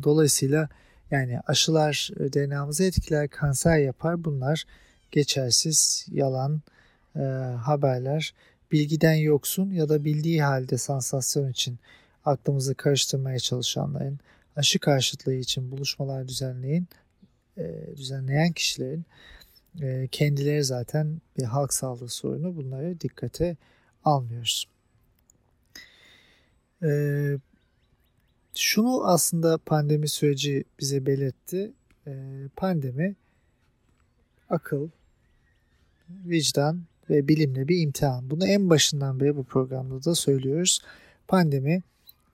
Dolayısıyla 0.03 0.69
yani 1.11 1.39
aşılar 1.47 2.09
DNA'mızı 2.19 2.83
etkiler, 2.83 3.27
kanser 3.29 3.77
yapar. 3.77 4.23
Bunlar 4.23 4.63
geçersiz, 5.11 6.07
yalan 6.11 6.61
e, 7.15 7.19
haberler. 7.63 8.33
Bilgiden 8.75 9.13
yoksun 9.15 9.71
ya 9.71 9.89
da 9.89 10.03
bildiği 10.03 10.43
halde 10.43 10.77
sansasyon 10.77 11.51
için 11.51 11.79
aklımızı 12.25 12.75
karıştırmaya 12.75 13.39
çalışanların, 13.39 14.19
aşı 14.55 14.79
karşıtlığı 14.79 15.33
için 15.33 15.71
buluşmalar 15.71 16.27
düzenleyin, 16.27 16.87
e, 17.57 17.87
düzenleyen 17.97 18.51
kişilerin 18.51 19.05
e, 19.81 20.07
kendileri 20.11 20.63
zaten 20.63 21.21
bir 21.37 21.43
halk 21.43 21.73
sağlığı 21.73 22.09
sorunu 22.09 22.55
bunları 22.55 23.01
dikkate 23.01 23.57
almıyoruz. 24.03 24.67
E, 26.83 26.89
şunu 28.55 29.05
aslında 29.07 29.57
pandemi 29.57 30.09
süreci 30.09 30.63
bize 30.79 31.05
belirtti. 31.05 31.71
E, 32.07 32.13
pandemi 32.55 33.15
akıl, 34.49 34.89
vicdan 36.09 36.81
ve 37.09 37.27
bilimle 37.27 37.67
bir 37.67 37.81
imtihan. 37.81 38.29
Bunu 38.29 38.47
en 38.47 38.69
başından 38.69 39.19
beri 39.19 39.35
bu 39.35 39.43
programda 39.43 40.03
da 40.03 40.15
söylüyoruz. 40.15 40.81
Pandemi 41.27 41.81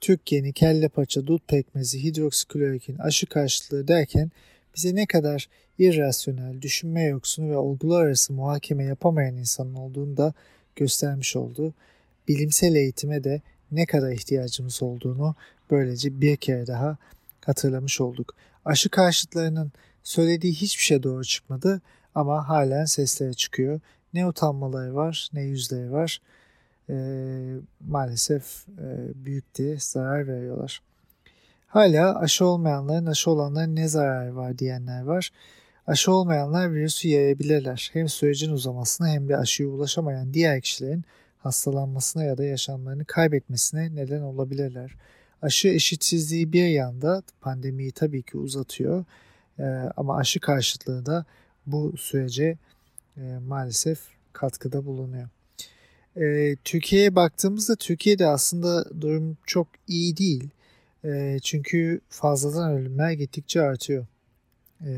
Türk 0.01 0.31
yeni, 0.31 0.53
kelle 0.53 0.89
paça, 0.89 1.27
dut 1.27 1.47
pekmezi, 1.47 2.03
hidroksiklorokin, 2.03 2.97
aşı 2.97 3.25
karşıtlığı 3.25 3.87
derken 3.87 4.31
bize 4.75 4.95
ne 4.95 5.05
kadar 5.05 5.49
irrasyonel, 5.79 6.61
düşünme 6.61 7.03
yoksunu 7.03 7.49
ve 7.49 7.57
olgular 7.57 8.05
arası 8.05 8.33
muhakeme 8.33 8.83
yapamayan 8.83 9.37
insanın 9.37 9.75
olduğunu 9.75 10.17
da 10.17 10.33
göstermiş 10.75 11.35
oldu. 11.35 11.73
Bilimsel 12.27 12.75
eğitime 12.75 13.23
de 13.23 13.41
ne 13.71 13.85
kadar 13.85 14.11
ihtiyacımız 14.11 14.83
olduğunu 14.83 15.35
böylece 15.71 16.21
bir 16.21 16.37
kere 16.37 16.67
daha 16.67 16.97
hatırlamış 17.45 18.01
olduk. 18.01 18.35
Aşı 18.65 18.89
karşıtlarının 18.89 19.71
söylediği 20.03 20.53
hiçbir 20.53 20.83
şey 20.83 21.03
doğru 21.03 21.23
çıkmadı 21.23 21.81
ama 22.15 22.49
halen 22.49 22.85
sesleri 22.85 23.35
çıkıyor. 23.35 23.79
Ne 24.13 24.27
utanmaları 24.27 24.95
var 24.95 25.29
ne 25.33 25.41
yüzleri 25.41 25.91
var. 25.91 26.21
E, 26.89 26.95
maalesef 27.87 28.67
e, 28.69 29.25
büyük 29.25 29.55
diye 29.55 29.77
zarar 29.79 30.27
veriyorlar. 30.27 30.81
Hala 31.67 32.19
aşı 32.19 32.45
olmayanların 32.45 33.05
aşı 33.05 33.31
olanların 33.31 33.75
ne 33.75 33.87
zararı 33.87 34.35
var 34.35 34.57
diyenler 34.57 35.01
var. 35.01 35.31
Aşı 35.87 36.11
olmayanlar 36.11 36.73
virüsü 36.73 37.07
yayabilirler. 37.07 37.89
Hem 37.93 38.09
sürecin 38.09 38.51
uzamasına 38.51 39.07
hem 39.07 39.29
de 39.29 39.37
aşıya 39.37 39.69
ulaşamayan 39.69 40.33
diğer 40.33 40.61
kişilerin 40.61 41.05
hastalanmasına 41.39 42.23
ya 42.23 42.37
da 42.37 42.43
yaşamlarını 42.43 43.05
kaybetmesine 43.05 43.95
neden 43.95 44.21
olabilirler. 44.21 44.95
Aşı 45.41 45.67
eşitsizliği 45.67 46.53
bir 46.53 46.67
yanda 46.67 47.23
pandemiyi 47.41 47.91
tabii 47.91 48.23
ki 48.23 48.37
uzatıyor 48.37 49.05
ee, 49.59 49.63
ama 49.97 50.17
aşı 50.17 50.39
karşıtlığı 50.39 51.05
da 51.05 51.25
bu 51.65 51.97
sürece 51.97 52.57
e, 53.17 53.21
maalesef 53.47 53.99
katkıda 54.33 54.85
bulunuyor. 54.85 55.29
E, 56.15 56.55
Türkiye'ye 56.63 57.15
baktığımızda 57.15 57.75
Türkiye'de 57.75 58.27
aslında 58.27 59.01
durum 59.01 59.37
çok 59.45 59.67
iyi 59.87 60.17
değil. 60.17 60.49
E, 61.05 61.37
çünkü 61.43 62.01
fazladan 62.09 62.71
ölümler 62.71 63.11
gittikçe 63.11 63.61
artıyor. 63.61 64.05
E, 64.81 64.91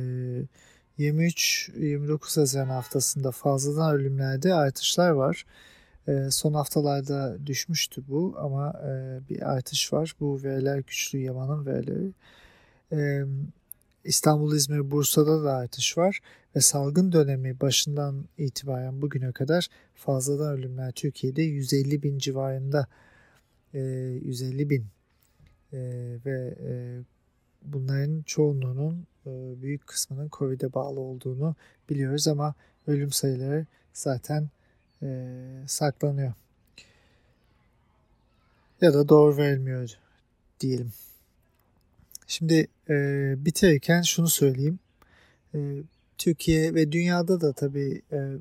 23-29 1.00 2.40
Haziran 2.40 2.68
haftasında 2.68 3.32
fazladan 3.32 3.96
ölümlerde 3.96 4.54
artışlar 4.54 5.10
var. 5.10 5.46
E, 6.08 6.32
son 6.32 6.54
haftalarda 6.54 7.38
düşmüştü 7.46 8.04
bu 8.08 8.36
ama 8.38 8.74
e, 8.88 9.20
bir 9.30 9.54
artış 9.54 9.94
var. 9.94 10.16
Bu 10.20 10.44
veriler 10.44 10.78
güçlü 10.78 11.20
Yaman'ın 11.20 11.66
verileri. 11.66 12.12
E, 12.92 13.26
İstanbul, 14.04 14.56
İzmir, 14.56 14.92
Bursa'da 14.92 15.44
da 15.44 15.54
artış 15.54 15.98
var 15.98 16.20
ve 16.56 16.62
salgın 16.62 17.12
dönemi 17.12 17.60
başından 17.60 18.26
itibaren 18.38 19.02
bugüne 19.02 19.32
kadar 19.32 19.68
fazladan 19.96 20.54
ölümler 20.54 20.92
Türkiye'de 20.92 21.42
150 21.42 22.04
bin 22.04 22.18
civarında 22.18 22.88
e, 23.74 23.80
150 23.80 24.70
bin 24.70 24.86
e, 25.74 25.80
ve 26.26 26.56
e, 26.62 27.02
bunların 27.62 28.22
çoğunluğunun 28.22 29.08
e, 29.26 29.62
büyük 29.62 29.88
kısmının 29.88 30.30
Covid'e 30.32 30.74
bağlı 30.74 31.00
olduğunu 31.00 31.56
biliyoruz 31.90 32.28
ama 32.28 32.56
ölüm 32.88 33.12
sayıları 33.12 33.66
zaten 33.94 34.50
e, 35.02 35.30
saklanıyor. 35.68 36.34
Ya 38.82 38.94
da 38.94 39.10
doğru 39.10 39.38
verilmiyor 39.38 39.98
diyelim. 40.60 40.94
Şimdi 42.28 42.68
e, 42.90 42.96
bitirirken 43.38 44.02
şunu 44.02 44.28
söyleyeyim. 44.28 44.80
E, 45.56 45.60
Türkiye 46.18 46.74
ve 46.74 46.92
dünyada 46.92 47.42
da 47.42 47.54
tabii 47.54 48.02
e, 48.12 48.32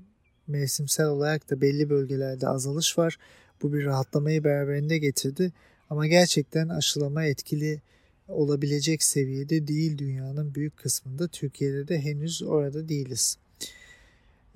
mevsimsel 0.46 1.06
olarak 1.06 1.50
da 1.50 1.60
belli 1.60 1.90
bölgelerde 1.90 2.48
azalış 2.48 2.98
var. 2.98 3.18
Bu 3.62 3.72
bir 3.72 3.84
rahatlamayı 3.84 4.44
beraberinde 4.44 4.98
getirdi. 4.98 5.52
Ama 5.90 6.06
gerçekten 6.06 6.68
aşılama 6.68 7.24
etkili 7.24 7.80
olabilecek 8.28 9.02
seviyede 9.02 9.66
değil 9.66 9.98
dünyanın 9.98 10.54
büyük 10.54 10.76
kısmında. 10.76 11.28
Türkiye'de 11.28 11.88
de 11.88 12.00
henüz 12.00 12.42
orada 12.42 12.88
değiliz. 12.88 13.38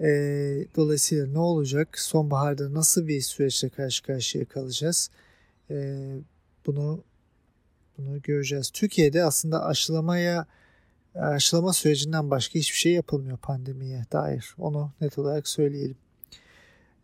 E, 0.00 0.08
dolayısıyla 0.76 1.26
ne 1.26 1.38
olacak? 1.38 1.98
Sonbaharda 1.98 2.74
nasıl 2.74 3.06
bir 3.08 3.20
süreçle 3.20 3.68
karşı 3.68 4.02
karşıya 4.02 4.44
kalacağız? 4.44 5.10
E, 5.70 6.06
bunu 6.66 7.02
bunu 7.98 8.22
göreceğiz. 8.22 8.70
Türkiye'de 8.70 9.24
aslında 9.24 9.64
aşılamaya 9.64 10.46
aşılama 11.14 11.72
sürecinden 11.72 12.30
başka 12.30 12.58
hiçbir 12.58 12.78
şey 12.78 12.92
yapılmıyor 12.92 13.38
pandemiye 13.38 14.04
dair. 14.12 14.54
Onu 14.58 14.92
net 15.00 15.18
olarak 15.18 15.48
söyleyelim. 15.48 15.96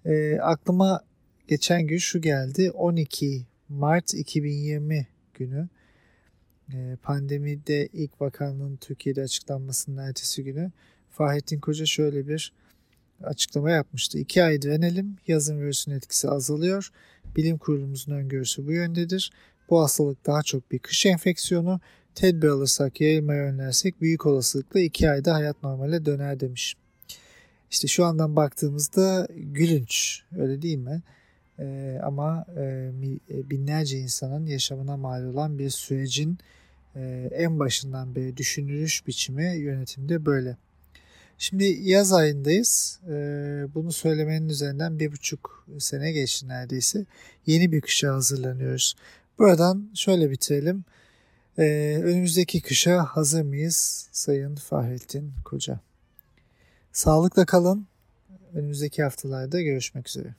E, 0.05 0.39
aklıma 0.41 1.01
geçen 1.49 1.87
gün 1.87 1.99
şu 1.99 2.21
geldi. 2.21 2.71
12 2.71 3.47
Mart 3.69 4.15
2020 4.15 5.07
günü 5.35 5.69
e, 6.73 6.97
pandemide 7.03 7.87
ilk 7.87 8.21
vakanın 8.21 8.77
Türkiye'de 8.77 9.23
açıklanmasının 9.23 9.97
ertesi 9.97 10.45
günü 10.45 10.73
Fahrettin 11.11 11.61
Koca 11.61 11.87
şöyle 11.87 12.29
bir 12.29 12.53
açıklama 13.23 13.71
yapmıştı. 13.71 14.19
İki 14.19 14.43
ay 14.43 14.63
direnelim, 14.63 15.17
yazın 15.27 15.61
virüsün 15.61 15.93
etkisi 15.93 16.29
azalıyor. 16.29 16.93
Bilim 17.37 17.59
kurulumuzun 17.59 18.13
öngörüsü 18.13 18.67
bu 18.67 18.73
yöndedir. 18.73 19.33
Bu 19.73 19.81
hastalık 19.81 20.27
daha 20.27 20.43
çok 20.43 20.73
bir 20.73 20.79
kış 20.79 21.07
enfeksiyonu. 21.07 21.81
Tedbir 22.15 22.49
alırsak, 22.49 23.01
yayılmaya 23.01 23.45
önlersek 23.45 24.01
büyük 24.01 24.27
olasılıkla 24.27 24.81
iki 24.81 25.11
ayda 25.11 25.35
hayat 25.35 25.63
normale 25.63 26.05
döner 26.07 26.41
demiş. 26.41 26.75
İşte 27.71 27.89
şu 27.89 28.05
andan 28.05 28.37
baktığımızda 28.37 29.29
gülünç 29.37 30.23
öyle 30.39 30.63
değil 30.63 30.79
mi? 30.79 31.03
Ee, 31.59 31.99
ama 32.03 32.47
e, 32.57 32.63
e, 33.31 33.51
binlerce 33.51 33.99
insanın 33.99 34.47
yaşamına 34.47 34.97
mal 34.97 35.25
olan 35.25 35.59
bir 35.59 35.71
sürecin 35.71 36.39
e, 36.97 37.31
en 37.35 37.59
başından 37.59 38.15
beri 38.15 38.37
düşünülüş 38.37 39.07
biçimi 39.07 39.57
yönetimde 39.57 40.27
böyle. 40.27 40.57
Şimdi 41.39 41.65
yaz 41.65 42.13
ayındayız. 42.13 43.01
E, 43.09 43.15
bunu 43.75 43.93
söylemenin 43.93 44.49
üzerinden 44.49 44.99
bir 44.99 45.13
buçuk 45.13 45.67
sene 45.79 46.13
geçti 46.13 46.49
neredeyse. 46.49 47.07
Yeni 47.47 47.73
bir 47.73 47.81
kışa 47.81 48.15
hazırlanıyoruz. 48.15 48.95
Buradan 49.43 49.91
şöyle 49.95 50.31
bitirelim. 50.31 50.85
Ee, 51.59 52.01
önümüzdeki 52.03 52.61
kışa 52.63 53.05
hazır 53.05 53.43
mıyız 53.43 54.09
Sayın 54.13 54.55
Fahrettin 54.57 55.33
Koca? 55.45 55.81
Sağlıkla 56.93 57.47
kalın. 57.47 57.87
Önümüzdeki 58.55 59.03
haftalarda 59.03 59.63
görüşmek 59.63 60.09
üzere. 60.09 60.35